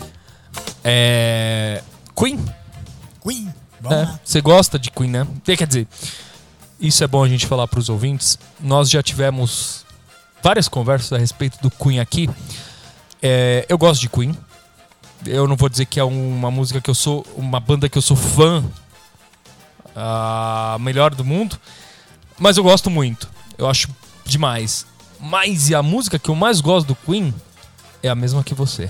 É, 0.84 1.82
Queen. 2.16 2.44
Queen. 3.24 3.54
Vamos 3.80 3.98
É. 3.98 4.20
Você 4.24 4.42
gosta 4.42 4.78
de 4.78 4.92
Queen, 4.92 5.10
né? 5.10 5.28
Quer 5.44 5.66
dizer, 5.66 5.88
isso 6.80 7.04
é 7.04 7.08
bom 7.08 7.24
a 7.24 7.28
gente 7.28 7.48
falar 7.48 7.68
pros 7.68 7.90
ouvintes. 7.90 8.38
Nós 8.60 8.92
já 8.92 9.02
tivemos 9.02 9.86
várias 10.44 10.68
conversas 10.68 11.14
a 11.14 11.18
respeito 11.18 11.60
do 11.62 11.70
Queen 11.70 12.00
aqui. 12.00 12.30
É, 13.22 13.66
eu 13.70 13.78
gosto 13.78 14.02
de 14.02 14.10
Queen. 14.10 14.36
Eu 15.26 15.48
não 15.48 15.56
vou 15.56 15.70
dizer 15.70 15.86
que 15.86 16.00
é 16.00 16.04
uma 16.04 16.50
música 16.50 16.82
que 16.82 16.90
eu 16.90 16.96
sou. 16.96 17.26
Uma 17.36 17.60
banda 17.60 17.88
que 17.88 17.98
eu 17.98 18.02
sou 18.02 18.18
fã. 18.18 18.64
A 19.96 20.78
melhor 20.80 21.14
do 21.14 21.24
mundo. 21.24 21.60
Mas 22.40 22.58
eu 22.58 22.64
gosto 22.64 22.90
muito. 22.90 23.30
Eu 23.58 23.70
acho 23.70 23.88
demais. 24.26 24.86
Mas 25.20 25.70
e 25.70 25.76
a 25.76 25.84
música 25.84 26.18
que 26.18 26.30
eu 26.30 26.36
mais 26.36 26.62
gosto 26.62 26.88
do 26.88 26.96
Queen 26.96 27.34
é 28.02 28.10
a 28.10 28.16
mesma 28.16 28.44
que 28.44 28.56
você. 28.56 28.90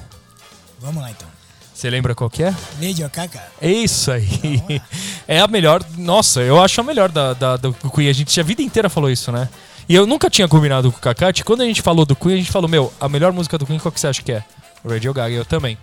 Vamos 0.79 1.01
lá 1.01 1.11
então. 1.11 1.27
Você 1.73 1.89
lembra 1.89 2.13
qual 2.13 2.29
que 2.29 2.43
é? 2.43 2.55
Lady 2.79 3.03
Okaka. 3.03 3.41
É 3.59 3.71
isso 3.71 4.11
aí. 4.11 4.81
É 5.27 5.39
a 5.39 5.47
melhor. 5.47 5.81
Nossa, 5.97 6.41
eu 6.41 6.61
acho 6.61 6.81
a 6.81 6.83
melhor 6.83 7.09
da, 7.09 7.33
da, 7.33 7.55
do 7.55 7.73
Queen. 7.73 8.09
A 8.09 8.13
gente 8.13 8.37
a 8.39 8.43
vida 8.43 8.61
inteira 8.61 8.89
falou 8.89 9.09
isso, 9.09 9.31
né? 9.31 9.47
E 9.87 9.95
eu 9.95 10.05
nunca 10.05 10.29
tinha 10.29 10.47
combinado 10.47 10.91
com 10.91 10.97
o 10.97 11.01
Cacate. 11.01 11.43
Quando 11.43 11.61
a 11.61 11.65
gente 11.65 11.81
falou 11.81 12.05
do 12.05 12.15
Queen, 12.15 12.35
a 12.35 12.37
gente 12.37 12.51
falou, 12.51 12.69
meu, 12.69 12.93
a 12.99 13.09
melhor 13.09 13.31
música 13.33 13.57
do 13.57 13.65
Queen, 13.65 13.79
qual 13.79 13.91
que 13.91 13.99
você 13.99 14.07
acha 14.07 14.21
que 14.21 14.31
é? 14.31 14.43
Radio 14.87 15.13
Gaga, 15.13 15.35
eu 15.35 15.45
também. 15.45 15.77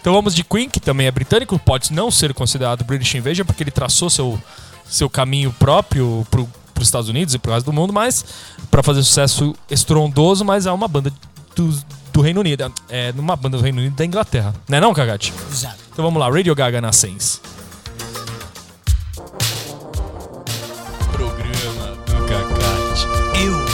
Então 0.00 0.12
vamos 0.12 0.34
de 0.34 0.44
Queen, 0.44 0.68
que 0.68 0.80
também 0.80 1.06
é 1.06 1.10
britânico, 1.10 1.58
pode 1.58 1.92
não 1.92 2.10
ser 2.10 2.32
considerado 2.34 2.84
British 2.84 3.14
Invasion, 3.14 3.44
porque 3.44 3.62
ele 3.62 3.70
traçou 3.70 4.08
seu, 4.08 4.40
seu 4.84 5.08
caminho 5.10 5.52
próprio 5.58 6.26
para 6.30 6.44
pros 6.74 6.88
Estados 6.88 7.08
Unidos 7.08 7.34
e 7.34 7.38
pro 7.38 7.52
resto 7.52 7.66
do 7.66 7.72
mundo, 7.72 7.92
mas 7.92 8.24
para 8.70 8.82
fazer 8.82 9.02
sucesso 9.02 9.54
estrondoso, 9.70 10.44
mas 10.44 10.66
é 10.66 10.72
uma 10.72 10.88
banda 10.88 11.12
do, 11.54 11.84
do 12.12 12.20
Reino 12.20 12.40
Unido. 12.40 12.72
É, 12.88 13.08
é 13.08 13.12
numa 13.12 13.36
banda 13.36 13.56
do 13.56 13.62
Reino 13.62 13.78
Unido 13.78 13.94
da 13.94 14.04
Inglaterra. 14.04 14.54
Não 14.68 14.78
é 14.78 14.80
não, 14.80 14.92
Cagate? 14.92 15.32
Exato. 15.50 15.78
Então 15.92 16.04
vamos 16.04 16.20
lá, 16.20 16.28
Radio 16.28 16.54
Gaga 16.54 16.80
na 16.80 16.92
Sense. 16.92 17.40
Programa 21.12 21.96
do 22.06 22.26
Cagate. 22.26 22.83
Eu 23.34 23.73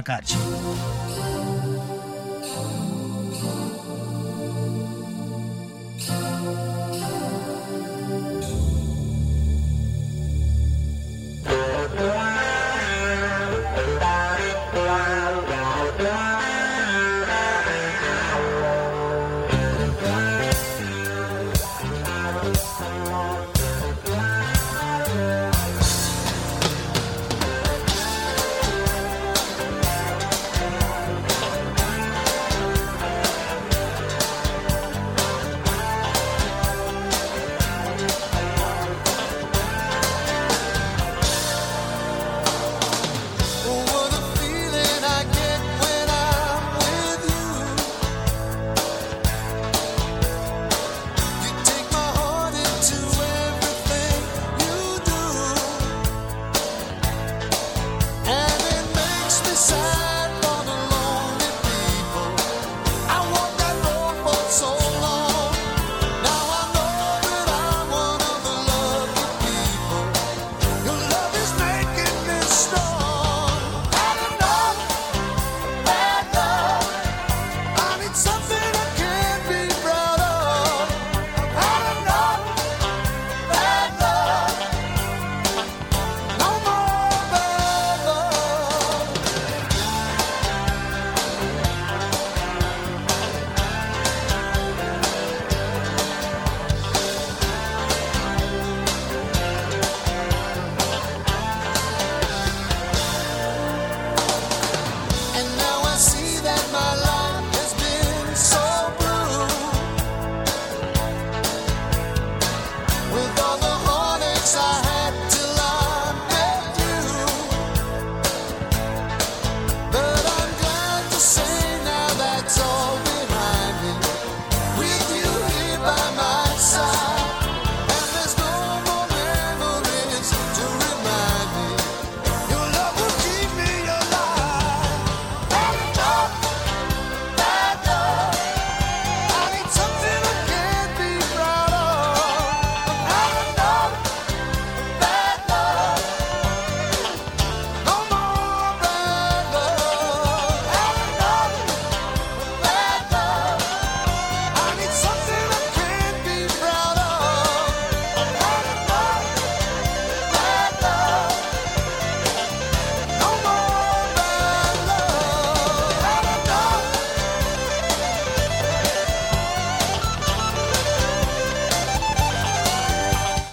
What 0.00 0.99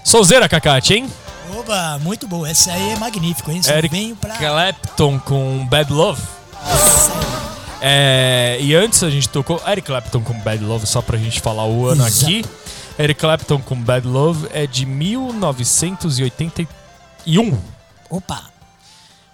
Souzeira, 0.07 0.47
Cacate, 0.47 0.93
hein? 0.93 1.11
Oba, 1.53 1.99
muito 1.99 2.25
boa. 2.29 2.49
Essa 2.49 2.71
aí 2.71 2.91
é 2.91 2.95
magnífico, 2.95 3.51
hein? 3.51 3.61
Só 3.61 3.73
Eric 3.73 3.93
venho 3.93 4.15
pra. 4.15 4.37
Clapton 4.37 5.19
com 5.19 5.65
Bad 5.65 5.91
Love. 5.91 6.21
É, 7.81 8.57
e 8.61 8.73
antes 8.73 9.03
a 9.03 9.09
gente 9.09 9.27
tocou 9.27 9.61
Eric 9.67 9.85
Clapton 9.85 10.21
com 10.21 10.33
Bad 10.39 10.63
Love, 10.63 10.87
só 10.87 11.01
pra 11.01 11.17
gente 11.17 11.41
falar 11.41 11.65
o 11.65 11.85
ano 11.85 12.07
Exato. 12.07 12.23
aqui. 12.23 12.45
Eric 12.97 13.19
Clapton 13.19 13.59
com 13.59 13.75
Bad 13.75 14.07
Love 14.07 14.47
é 14.53 14.65
de 14.65 14.85
1981. 14.85 17.59
Opa! 18.09 18.45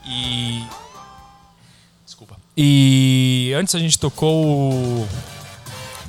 E. 0.04 0.64
Desculpa. 2.04 2.36
E 2.58 3.54
antes 3.56 3.76
a 3.76 3.80
gente 3.80 4.00
tocou 4.00 5.08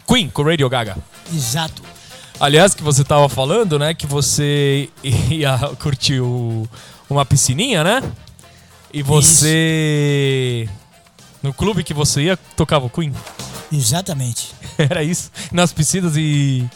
Queen 0.08 0.30
com 0.30 0.42
Radio 0.42 0.70
Gaga. 0.70 0.96
Exato. 1.30 1.83
Aliás, 2.44 2.74
que 2.74 2.82
você 2.82 3.02
tava 3.02 3.26
falando, 3.28 3.78
né? 3.78 3.94
Que 3.94 4.06
você 4.06 4.90
ia 5.30 5.58
curtir 5.80 6.20
o- 6.20 6.68
uma 7.08 7.24
piscininha, 7.24 7.82
né? 7.82 8.02
E 8.92 9.02
você. 9.02 10.68
No 11.42 11.52
clube 11.54 11.82
que 11.82 11.94
você 11.94 12.22
ia, 12.24 12.36
tocava 12.36 12.86
o 12.86 12.90
Queen. 12.90 13.12
Exatamente. 13.72 14.54
Era 14.78 15.02
isso? 15.02 15.30
Nas 15.52 15.72
piscinas 15.72 16.16
e. 16.16 16.68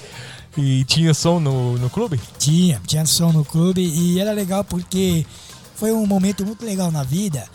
E 0.57 0.85
tinha 0.85 1.13
som 1.15 1.39
no, 1.39 1.79
no 1.79 1.89
clube? 1.91 2.19
Tinha, 2.39 2.81
tinha 2.87 3.05
som 3.07 3.31
no 3.31 3.45
clube 3.45 3.81
e 3.81 4.19
era 4.19 4.33
legal 4.33 4.65
porque 4.65 5.25
foi 5.77 5.93
um 5.93 6.05
momento 6.05 6.45
muito 6.45 6.65
legal 6.65 6.91
na 6.91 7.05
vida. 7.05 7.47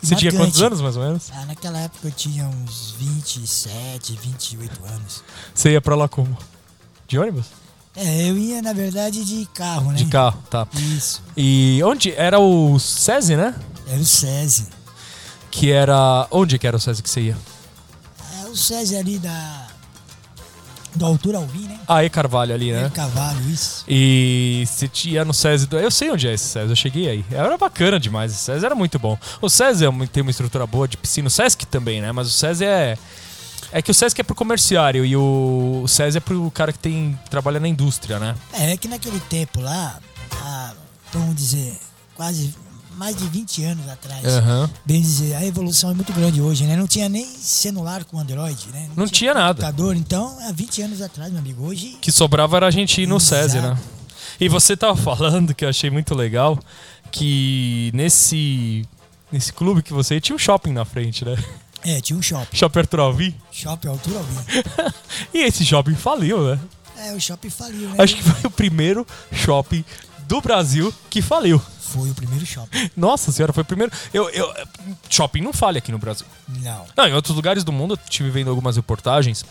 Você 0.00 0.14
tinha 0.14 0.30
marcante. 0.30 0.50
quantos 0.52 0.62
anos, 0.62 0.80
mais 0.80 0.96
ou 0.96 1.02
menos? 1.02 1.30
Ah, 1.34 1.44
naquela 1.46 1.78
época 1.80 2.06
eu 2.06 2.12
tinha 2.12 2.46
uns 2.46 2.94
27, 3.00 4.16
28 4.22 4.84
anos. 4.84 5.24
Você 5.52 5.72
ia 5.72 5.80
pra 5.80 5.96
lá 5.96 6.06
como? 6.06 6.36
De 7.08 7.18
ônibus? 7.18 7.46
É, 7.94 8.30
eu 8.30 8.38
ia, 8.38 8.62
na 8.62 8.72
verdade, 8.72 9.22
de 9.24 9.46
carro, 9.52 9.92
né? 9.92 9.98
De 9.98 10.06
carro, 10.06 10.42
tá. 10.48 10.66
Isso. 10.74 11.22
E 11.36 11.80
onde? 11.84 12.12
Era 12.12 12.38
o 12.38 12.78
SESI, 12.78 13.36
né? 13.36 13.54
Era 13.86 14.00
o 14.00 14.04
SESI. 14.04 14.68
Que 15.50 15.70
era. 15.70 16.26
Onde 16.30 16.58
que 16.58 16.66
era 16.66 16.76
o 16.76 16.80
SESI 16.80 17.02
que 17.02 17.10
você 17.10 17.20
ia? 17.20 17.36
É 18.42 18.48
o 18.48 18.56
SESI 18.56 18.96
ali 18.96 19.18
da. 19.18 19.66
Do 20.94 21.06
Altura 21.06 21.38
Alvim, 21.38 21.66
né? 21.66 21.80
Ah, 21.88 22.04
e 22.04 22.10
Carvalho 22.10 22.54
ali, 22.54 22.70
né? 22.70 22.84
É 22.84 22.90
Cavalo, 22.90 23.40
isso. 23.48 23.82
E 23.88 24.64
você 24.66 24.86
tinha 24.86 25.24
no 25.24 25.32
SESI. 25.32 25.66
Do... 25.66 25.78
Eu 25.78 25.90
sei 25.90 26.10
onde 26.10 26.28
é 26.28 26.34
esse 26.34 26.44
SESI, 26.44 26.68
eu 26.70 26.76
cheguei 26.76 27.08
aí. 27.08 27.24
Era 27.30 27.56
bacana 27.56 27.98
demais, 27.98 28.32
esse 28.32 28.42
SESI 28.42 28.66
era 28.66 28.74
muito 28.74 28.98
bom. 28.98 29.18
O 29.40 29.48
SESI 29.48 29.86
é 29.86 30.06
tem 30.06 30.22
uma 30.22 30.30
estrutura 30.30 30.66
boa 30.66 30.86
de 30.86 30.98
piscina, 30.98 31.28
o 31.28 31.30
SESC 31.30 31.64
também, 31.64 32.02
né? 32.02 32.12
Mas 32.12 32.28
o 32.28 32.30
SESI 32.30 32.64
é. 32.64 32.98
É 33.70 33.80
que 33.80 33.90
o 33.90 33.94
SESC 33.94 34.20
é 34.20 34.24
pro 34.24 34.34
comerciário 34.34 35.04
e 35.04 35.16
o 35.16 35.84
SESI 35.86 36.18
é 36.18 36.20
pro 36.20 36.50
cara 36.50 36.72
que 36.72 36.78
tem 36.78 37.18
trabalha 37.30 37.60
na 37.60 37.68
indústria, 37.68 38.18
né? 38.18 38.34
É, 38.52 38.72
é 38.72 38.76
que 38.76 38.88
naquele 38.88 39.20
tempo 39.20 39.60
lá, 39.60 39.98
há, 40.40 40.72
vamos 41.12 41.36
dizer, 41.36 41.78
quase 42.14 42.54
mais 42.96 43.16
de 43.16 43.26
20 43.26 43.64
anos 43.64 43.88
atrás, 43.88 44.24
Aham. 44.24 44.70
bem 44.84 45.00
dizer, 45.00 45.34
a 45.34 45.44
evolução 45.44 45.90
é 45.90 45.94
muito 45.94 46.12
grande 46.12 46.40
hoje, 46.40 46.64
né? 46.64 46.76
Não 46.76 46.86
tinha 46.86 47.08
nem 47.08 47.24
celular 47.24 48.04
com 48.04 48.18
Android, 48.18 48.68
né? 48.72 48.90
Não 48.96 49.08
tinha 49.08 49.32
nada. 49.34 49.62
computador, 49.62 49.96
então, 49.96 50.38
há 50.46 50.52
20 50.52 50.82
anos 50.82 51.02
atrás, 51.02 51.30
meu 51.30 51.40
amigo, 51.40 51.64
hoje 51.64 51.96
que 52.00 52.12
sobrava 52.12 52.56
era 52.56 52.66
a 52.66 52.70
gente 52.70 53.02
ir 53.02 53.06
no 53.06 53.18
SESI, 53.18 53.60
né? 53.60 53.76
E 54.40 54.48
você 54.48 54.76
tava 54.76 54.96
falando 54.96 55.54
que 55.54 55.64
eu 55.64 55.68
achei 55.68 55.90
muito 55.90 56.14
legal 56.14 56.58
que 57.10 57.90
nesse 57.94 58.86
nesse 59.30 59.52
clube 59.52 59.82
que 59.82 59.92
você 59.92 60.14
ia, 60.14 60.20
tinha 60.20 60.36
um 60.36 60.38
shopping 60.38 60.72
na 60.72 60.84
frente, 60.84 61.24
né? 61.24 61.36
É, 61.84 62.00
tinha 62.00 62.18
um 62.18 62.22
shopping. 62.22 62.56
Shopping 62.56 62.80
Alvim. 62.98 63.34
Shopping 63.50 63.88
Altura 63.88 64.18
Alvim. 64.18 64.36
E 65.34 65.38
esse 65.38 65.64
shopping 65.64 65.94
faliu, 65.94 66.42
né? 66.42 66.60
É, 66.98 67.12
o 67.12 67.20
shopping 67.20 67.50
faliu, 67.50 67.88
né? 67.88 67.96
Acho 67.98 68.16
que 68.16 68.22
foi 68.22 68.48
o 68.48 68.50
primeiro 68.50 69.06
shopping 69.32 69.84
do 70.26 70.40
Brasil 70.40 70.92
que 71.10 71.20
faliu. 71.20 71.60
Foi 71.80 72.10
o 72.10 72.14
primeiro 72.14 72.46
shopping. 72.46 72.90
Nossa 72.96 73.30
senhora, 73.32 73.52
foi 73.52 73.62
o 73.62 73.66
primeiro. 73.66 73.92
Eu, 74.14 74.30
eu, 74.30 74.52
shopping 75.10 75.40
não 75.40 75.52
falha 75.52 75.78
aqui 75.78 75.92
no 75.92 75.98
Brasil. 75.98 76.26
Não. 76.48 76.86
Não, 76.96 77.06
em 77.06 77.12
outros 77.12 77.34
lugares 77.34 77.64
do 77.64 77.72
mundo, 77.72 77.94
eu 77.94 77.98
tive 78.08 78.30
vendo 78.30 78.48
algumas 78.48 78.76
reportagens. 78.76 79.44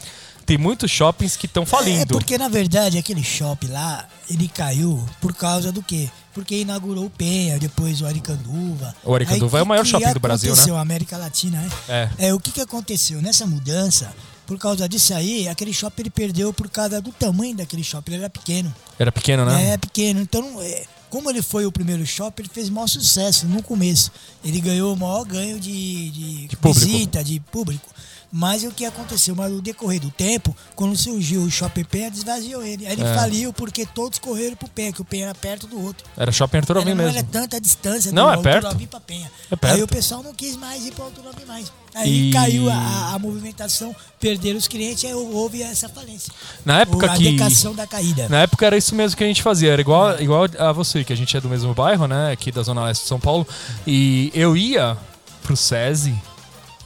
Tem 0.51 0.57
muitos 0.57 0.91
shoppings 0.91 1.37
que 1.37 1.45
estão 1.45 1.63
É 1.63 1.65
falindo. 1.65 2.07
porque, 2.07 2.37
na 2.37 2.49
verdade, 2.49 2.97
aquele 2.97 3.23
shopping 3.23 3.67
lá, 3.67 4.05
ele 4.29 4.49
caiu 4.49 5.01
por 5.21 5.33
causa 5.33 5.71
do 5.71 5.81
quê? 5.81 6.09
Porque 6.33 6.59
inaugurou 6.59 7.05
o 7.05 7.09
Penha, 7.09 7.57
depois 7.57 8.01
o 8.01 8.05
Aricanduva. 8.05 8.93
O 9.01 9.15
Aricanduva 9.15 9.57
Aí, 9.57 9.61
é 9.61 9.63
o 9.63 9.65
maior 9.65 9.85
shopping 9.85 10.11
do 10.11 10.19
Brasil, 10.19 10.53
né? 10.53 10.77
América 10.77 11.15
Latina, 11.15 11.61
né? 11.61 11.69
É. 11.87 12.27
É, 12.27 12.33
o 12.33 12.39
que, 12.39 12.51
que 12.51 12.59
aconteceu? 12.59 13.21
Nessa 13.21 13.47
mudança, 13.47 14.13
por 14.45 14.59
causa 14.59 14.89
disso 14.89 15.13
aí, 15.13 15.47
aquele 15.47 15.71
shopping 15.71 16.01
ele 16.01 16.09
perdeu 16.09 16.51
por 16.51 16.69
causa 16.69 16.99
do 16.99 17.13
tamanho 17.13 17.55
daquele 17.55 17.81
shopping. 17.81 18.11
Ele 18.11 18.23
era 18.23 18.29
pequeno. 18.29 18.75
Era 18.99 19.09
pequeno, 19.09 19.45
né? 19.45 19.71
É, 19.71 19.77
pequeno. 19.77 20.19
Então, 20.19 20.61
é, 20.61 20.83
como 21.09 21.29
ele 21.29 21.41
foi 21.41 21.65
o 21.65 21.71
primeiro 21.71 22.05
shopping, 22.05 22.41
ele 22.43 22.51
fez 22.53 22.69
maior 22.69 22.87
sucesso 22.87 23.45
no 23.45 23.63
começo. 23.63 24.11
Ele 24.43 24.59
ganhou 24.59 24.93
o 24.93 24.97
maior 24.97 25.23
ganho 25.23 25.57
de, 25.61 26.09
de, 26.09 26.47
De 26.49 26.57
visita, 26.61 27.23
de 27.23 27.39
público. 27.39 27.87
Mas 28.31 28.63
o 28.63 28.71
que 28.71 28.85
aconteceu? 28.85 29.35
Mas 29.35 29.51
no 29.51 29.61
decorrer 29.61 29.99
do 29.99 30.09
tempo, 30.09 30.55
quando 30.75 30.95
surgiu 30.95 31.41
o 31.41 31.51
Shopping 31.51 31.83
Penha, 31.83 32.09
desvaziou 32.09 32.63
ele. 32.63 32.87
Aí 32.87 32.93
ele 32.93 33.03
É. 33.03 33.13
faliu 33.13 33.51
porque 33.51 33.85
todos 33.85 34.19
correram 34.19 34.55
pro 34.55 34.69
Penha, 34.69 34.93
que 34.93 35.01
o 35.01 35.05
Penha 35.05 35.25
era 35.25 35.35
perto 35.35 35.67
do 35.67 35.77
outro. 35.83 36.05
Era 36.15 36.31
shopping 36.31 36.59
Arthur 36.59 36.77
Alvim 36.77 36.91
Era, 36.91 36.97
não 36.97 37.03
mesmo. 37.05 37.19
era 37.19 37.27
tanta 37.27 37.59
distância 37.59 38.09
Não, 38.13 38.23
do 38.23 38.29
é 38.29 38.33
Alto 38.35 38.43
perto. 38.43 38.67
Alvim 38.67 38.87
pra 38.87 39.01
Penha. 39.01 39.29
É 39.51 39.55
perto. 39.57 39.75
Aí 39.75 39.83
o 39.83 39.87
pessoal 39.87 40.23
não 40.23 40.33
quis 40.33 40.55
mais 40.55 40.85
ir 40.85 40.93
pro 40.93 41.03
Alto 41.03 41.21
Alvim 41.27 41.43
mais. 41.45 41.71
Aí 41.93 42.29
E- 42.29 42.31
caiu 42.31 42.69
a, 42.69 42.73
a- 42.73 43.15
a 43.15 43.19
movimentação, 43.19 43.93
perderam 44.17 44.57
os 44.57 44.67
clientes, 44.67 45.03
aí 45.03 45.13
houve 45.13 45.61
essa 45.61 45.89
falência. 45.89 46.31
Na 46.63 46.79
época 46.79 47.11
a 47.11 47.17
que. 47.17 47.31
decação 47.31 47.75
da 47.75 47.85
caída. 47.85 48.29
Na 48.29 48.43
época 48.43 48.65
era 48.65 48.77
isso 48.77 48.95
mesmo 48.95 49.17
que 49.17 49.25
a 49.25 49.27
gente 49.27 49.43
fazia. 49.43 49.73
Era 49.73 49.81
igual, 49.81 50.17
igual 50.21 50.45
a 50.57 50.71
você, 50.71 51.03
que 51.03 51.11
a 51.11 51.17
gente 51.17 51.35
é 51.35 51.41
do 51.41 51.49
mesmo 51.49 51.73
bairro, 51.73 52.07
né? 52.07 52.31
Aqui 52.31 52.49
da 52.49 52.63
Zona 52.63 52.85
Leste 52.85 53.01
de 53.01 53.07
São 53.09 53.19
Paulo. 53.19 53.45
E 53.85 54.31
eu 54.33 54.55
ia 54.55 54.97
pro 55.43 55.57
SESI 55.57 56.15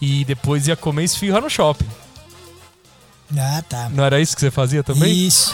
e 0.01 0.23
depois 0.25 0.67
ia 0.67 0.75
comer 0.75 1.03
esfirra 1.03 1.39
no 1.41 1.49
shopping. 1.49 1.87
Ah, 3.37 3.63
tá. 3.67 3.89
Não 3.89 4.03
era 4.03 4.19
isso 4.21 4.35
que 4.35 4.41
você 4.41 4.51
fazia 4.51 4.83
também? 4.83 5.11
Isso. 5.11 5.53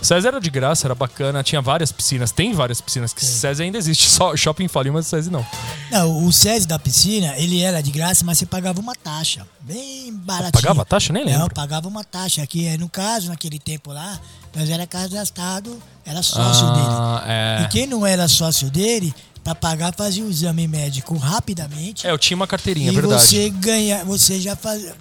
O 0.00 0.04
SESI 0.04 0.28
era 0.28 0.40
de 0.40 0.48
graça, 0.48 0.86
era 0.86 0.94
bacana, 0.94 1.42
tinha 1.42 1.60
várias 1.60 1.90
piscinas, 1.90 2.30
tem 2.30 2.52
várias 2.52 2.80
piscinas, 2.80 3.12
que 3.12 3.24
SESI 3.24 3.64
ainda 3.64 3.78
existe, 3.78 4.06
só 4.10 4.36
shopping 4.36 4.68
faliu, 4.68 4.92
mas 4.92 5.06
o 5.06 5.08
SESI 5.08 5.28
não. 5.28 5.44
Não, 5.90 6.24
o 6.24 6.32
SESI 6.32 6.68
da 6.68 6.78
piscina, 6.78 7.34
ele 7.36 7.62
era 7.62 7.82
de 7.82 7.90
graça, 7.90 8.24
mas 8.24 8.38
você 8.38 8.46
pagava 8.46 8.78
uma 8.78 8.94
taxa. 8.94 9.44
Bem 9.60 10.12
baratinho. 10.14 10.52
Pagava 10.52 10.84
taxa? 10.84 11.12
Nem 11.12 11.24
lembro. 11.24 11.40
Não, 11.40 11.48
pagava 11.48 11.88
uma 11.88 12.04
taxa. 12.04 12.42
Aqui, 12.42 12.76
no 12.78 12.88
caso, 12.88 13.28
naquele 13.28 13.58
tempo 13.58 13.92
lá, 13.92 14.20
nós 14.54 14.70
era 14.70 14.86
cadastrado, 14.86 15.76
era 16.06 16.22
sócio 16.22 16.66
Ah, 16.68 17.20
dele. 17.24 17.32
é. 17.32 17.62
E 17.64 17.68
quem 17.68 17.86
não 17.88 18.06
era 18.06 18.28
sócio 18.28 18.70
dele, 18.70 19.12
pra 19.48 19.54
pagar, 19.54 19.94
fazia 19.94 20.24
o 20.24 20.30
exame 20.30 20.66
médico 20.66 21.16
rapidamente. 21.16 22.06
É, 22.06 22.10
eu 22.10 22.18
tinha 22.18 22.36
uma 22.36 22.46
carteirinha, 22.46 22.90
e 22.90 22.90
é 22.90 23.00
verdade. 23.00 23.22
você 23.22 23.50
ganha, 23.50 24.04
você 24.04 24.40
já 24.40 24.54
faz, 24.54 24.92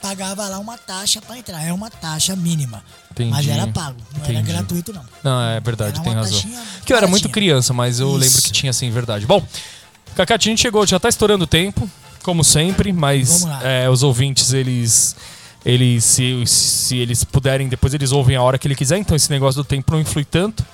pagava 0.00 0.48
lá 0.48 0.58
uma 0.58 0.76
taxa 0.76 1.20
pra 1.20 1.38
entrar. 1.38 1.62
É 1.62 1.72
uma 1.72 1.90
taxa 1.90 2.34
mínima. 2.34 2.82
Entendi. 3.10 3.30
Mas 3.30 3.46
era 3.46 3.66
pago, 3.66 3.98
não 4.16 4.24
era 4.24 4.32
Entendi. 4.32 4.52
gratuito, 4.52 4.92
não. 4.92 5.04
Não, 5.22 5.42
é 5.42 5.60
verdade, 5.60 5.96
Era 5.96 6.04
tem 6.04 6.14
razão. 6.14 6.42
Que 6.84 6.92
eu 6.92 6.96
era 6.96 7.06
muito 7.06 7.28
criança, 7.28 7.72
mas 7.72 8.00
eu 8.00 8.08
Isso. 8.08 8.18
lembro 8.18 8.42
que 8.42 8.52
tinha 8.52 8.70
assim, 8.70 8.90
verdade. 8.90 9.26
Bom, 9.26 9.46
Cacate, 10.16 10.48
a 10.48 10.50
gente 10.50 10.62
chegou, 10.62 10.86
já 10.86 10.98
tá 10.98 11.08
estourando 11.08 11.44
o 11.44 11.46
tempo, 11.46 11.88
como 12.22 12.42
sempre, 12.42 12.92
mas 12.92 13.44
é, 13.62 13.88
os 13.88 14.02
ouvintes, 14.02 14.52
eles. 14.52 15.14
Eles, 15.64 16.04
se, 16.04 16.44
se 16.44 16.96
eles 16.96 17.22
puderem, 17.22 17.68
depois 17.68 17.94
eles 17.94 18.10
ouvem 18.10 18.34
a 18.34 18.42
hora 18.42 18.58
que 18.58 18.66
ele 18.66 18.74
quiser, 18.74 18.98
então 18.98 19.14
esse 19.14 19.30
negócio 19.30 19.62
do 19.62 19.64
tempo 19.64 19.92
não 19.92 20.00
influi 20.00 20.24
tanto. 20.24 20.66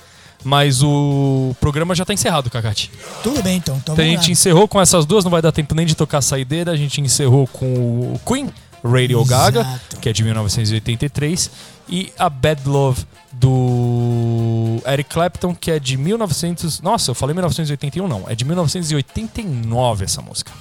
Mas 0.43 0.81
o 0.81 1.53
programa 1.59 1.93
já 1.93 2.05
tá 2.05 2.13
encerrado, 2.13 2.49
Cacate. 2.49 2.89
Tudo 3.21 3.43
bem, 3.43 3.57
então. 3.57 3.75
Então, 3.77 3.93
Então 3.93 4.05
a 4.05 4.07
gente 4.07 4.27
lá. 4.27 4.31
encerrou 4.31 4.67
com 4.67 4.79
essas 4.79 5.05
duas, 5.05 5.23
não 5.25 5.31
vai 5.31 5.41
dar 5.41 5.51
tempo 5.51 5.75
nem 5.75 5.85
de 5.85 5.95
tocar 5.95 6.19
a 6.19 6.21
saideira. 6.21 6.71
A 6.71 6.77
gente 6.77 7.01
encerrou 7.01 7.45
com 7.47 7.65
o 8.13 8.21
Queen, 8.25 8.49
Radio 8.83 9.23
Gaga, 9.25 9.61
Exato. 9.61 9.97
que 9.99 10.07
é 10.07 10.13
de 10.13 10.23
1983, 10.23 11.51
e 11.89 12.13
a 12.17 12.29
Bad 12.29 12.61
Love 12.65 13.05
do 13.33 14.77
Eric 14.87 15.09
Clapton, 15.09 15.53
que 15.53 15.71
é 15.71 15.79
de 15.79 15.97
1900. 15.97 16.81
Nossa, 16.81 17.11
eu 17.11 17.15
falei 17.15 17.33
1981, 17.33 18.07
não. 18.07 18.23
É 18.27 18.33
de 18.35 18.45
1989 18.45 20.05
essa 20.05 20.21
música. 20.21 20.51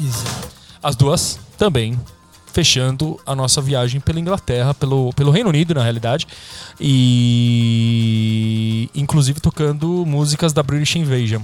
Exato. 0.00 0.48
As 0.82 0.96
duas 0.96 1.38
também 1.56 1.98
fechando 2.52 3.18
a 3.24 3.34
nossa 3.34 3.60
viagem 3.60 4.00
pela 4.00 4.20
Inglaterra, 4.20 4.74
pelo, 4.74 5.12
pelo 5.14 5.30
Reino 5.30 5.48
Unido, 5.48 5.74
na 5.74 5.82
realidade. 5.82 6.26
E 6.80 8.90
inclusive 8.94 9.40
tocando 9.40 10.04
músicas 10.06 10.52
da 10.52 10.62
British 10.62 10.96
Invasion. 10.96 11.42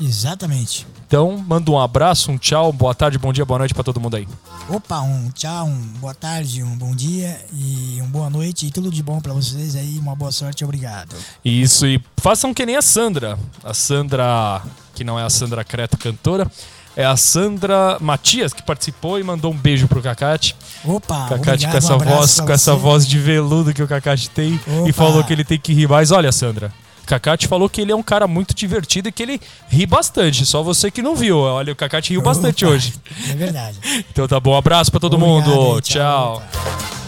Exatamente. 0.00 0.86
Então, 1.06 1.38
manda 1.38 1.70
um 1.70 1.78
abraço, 1.78 2.30
um 2.30 2.38
tchau, 2.38 2.72
boa 2.72 2.94
tarde, 2.94 3.18
bom 3.18 3.32
dia, 3.32 3.44
boa 3.44 3.58
noite 3.58 3.74
pra 3.74 3.82
todo 3.82 3.98
mundo 3.98 4.16
aí. 4.16 4.28
Opa, 4.68 5.00
um 5.00 5.30
tchau, 5.30 5.66
um 5.66 5.80
boa 5.98 6.14
tarde, 6.14 6.62
um 6.62 6.76
bom 6.76 6.94
dia 6.94 7.40
e 7.52 7.98
um 8.02 8.06
boa 8.06 8.28
noite 8.28 8.66
e 8.66 8.70
tudo 8.70 8.90
de 8.90 9.02
bom 9.02 9.20
pra 9.20 9.32
vocês 9.32 9.74
aí, 9.74 9.98
uma 9.98 10.14
boa 10.14 10.30
sorte, 10.30 10.64
obrigado. 10.64 11.16
Isso, 11.44 11.86
e 11.86 12.00
façam 12.18 12.52
que 12.52 12.66
nem 12.66 12.76
a 12.76 12.82
Sandra. 12.82 13.38
A 13.64 13.72
Sandra, 13.72 14.62
que 14.94 15.02
não 15.02 15.18
é 15.18 15.24
a 15.24 15.30
Sandra 15.30 15.64
Creto 15.64 15.96
cantora, 15.96 16.50
é 16.98 17.04
a 17.04 17.16
Sandra 17.16 17.96
Matias, 18.00 18.52
que 18.52 18.60
participou 18.60 19.20
e 19.20 19.22
mandou 19.22 19.52
um 19.52 19.56
beijo 19.56 19.86
pro 19.86 20.02
Cacate. 20.02 20.56
Opa, 20.84 21.28
Cacate 21.28 21.38
obrigado, 21.66 21.70
com 21.70 21.76
essa 21.78 21.94
um 21.94 21.98
voz, 21.98 22.40
com 22.40 22.52
essa 22.52 22.74
voz 22.74 23.06
de 23.06 23.20
veludo 23.20 23.72
que 23.72 23.80
o 23.80 23.86
Cacate 23.86 24.28
tem 24.28 24.58
e 24.68 24.90
Opa. 24.90 24.92
falou 24.92 25.22
que 25.22 25.32
ele 25.32 25.44
tem 25.44 25.60
que 25.60 25.72
rir 25.72 25.88
mais. 25.88 26.10
Olha, 26.10 26.32
Sandra, 26.32 26.72
Cacate 27.06 27.46
falou 27.46 27.68
que 27.70 27.80
ele 27.80 27.92
é 27.92 27.94
um 27.94 28.02
cara 28.02 28.26
muito 28.26 28.52
divertido 28.52 29.08
e 29.08 29.12
que 29.12 29.22
ele 29.22 29.40
ri 29.68 29.86
bastante. 29.86 30.44
Só 30.44 30.60
você 30.60 30.90
que 30.90 31.00
não 31.00 31.14
viu. 31.14 31.38
Olha, 31.38 31.72
o 31.72 31.76
Cacate 31.76 32.10
riu 32.10 32.20
bastante 32.20 32.64
Opa, 32.64 32.74
hoje. 32.74 32.92
É 33.30 33.34
verdade. 33.34 33.78
Então 34.10 34.26
tá 34.26 34.40
bom, 34.40 34.56
abraço 34.56 34.90
pra 34.90 34.98
todo 34.98 35.14
Obrigado 35.14 35.54
mundo. 35.54 35.80
tchau. 35.80 36.38
opa. 36.38 37.07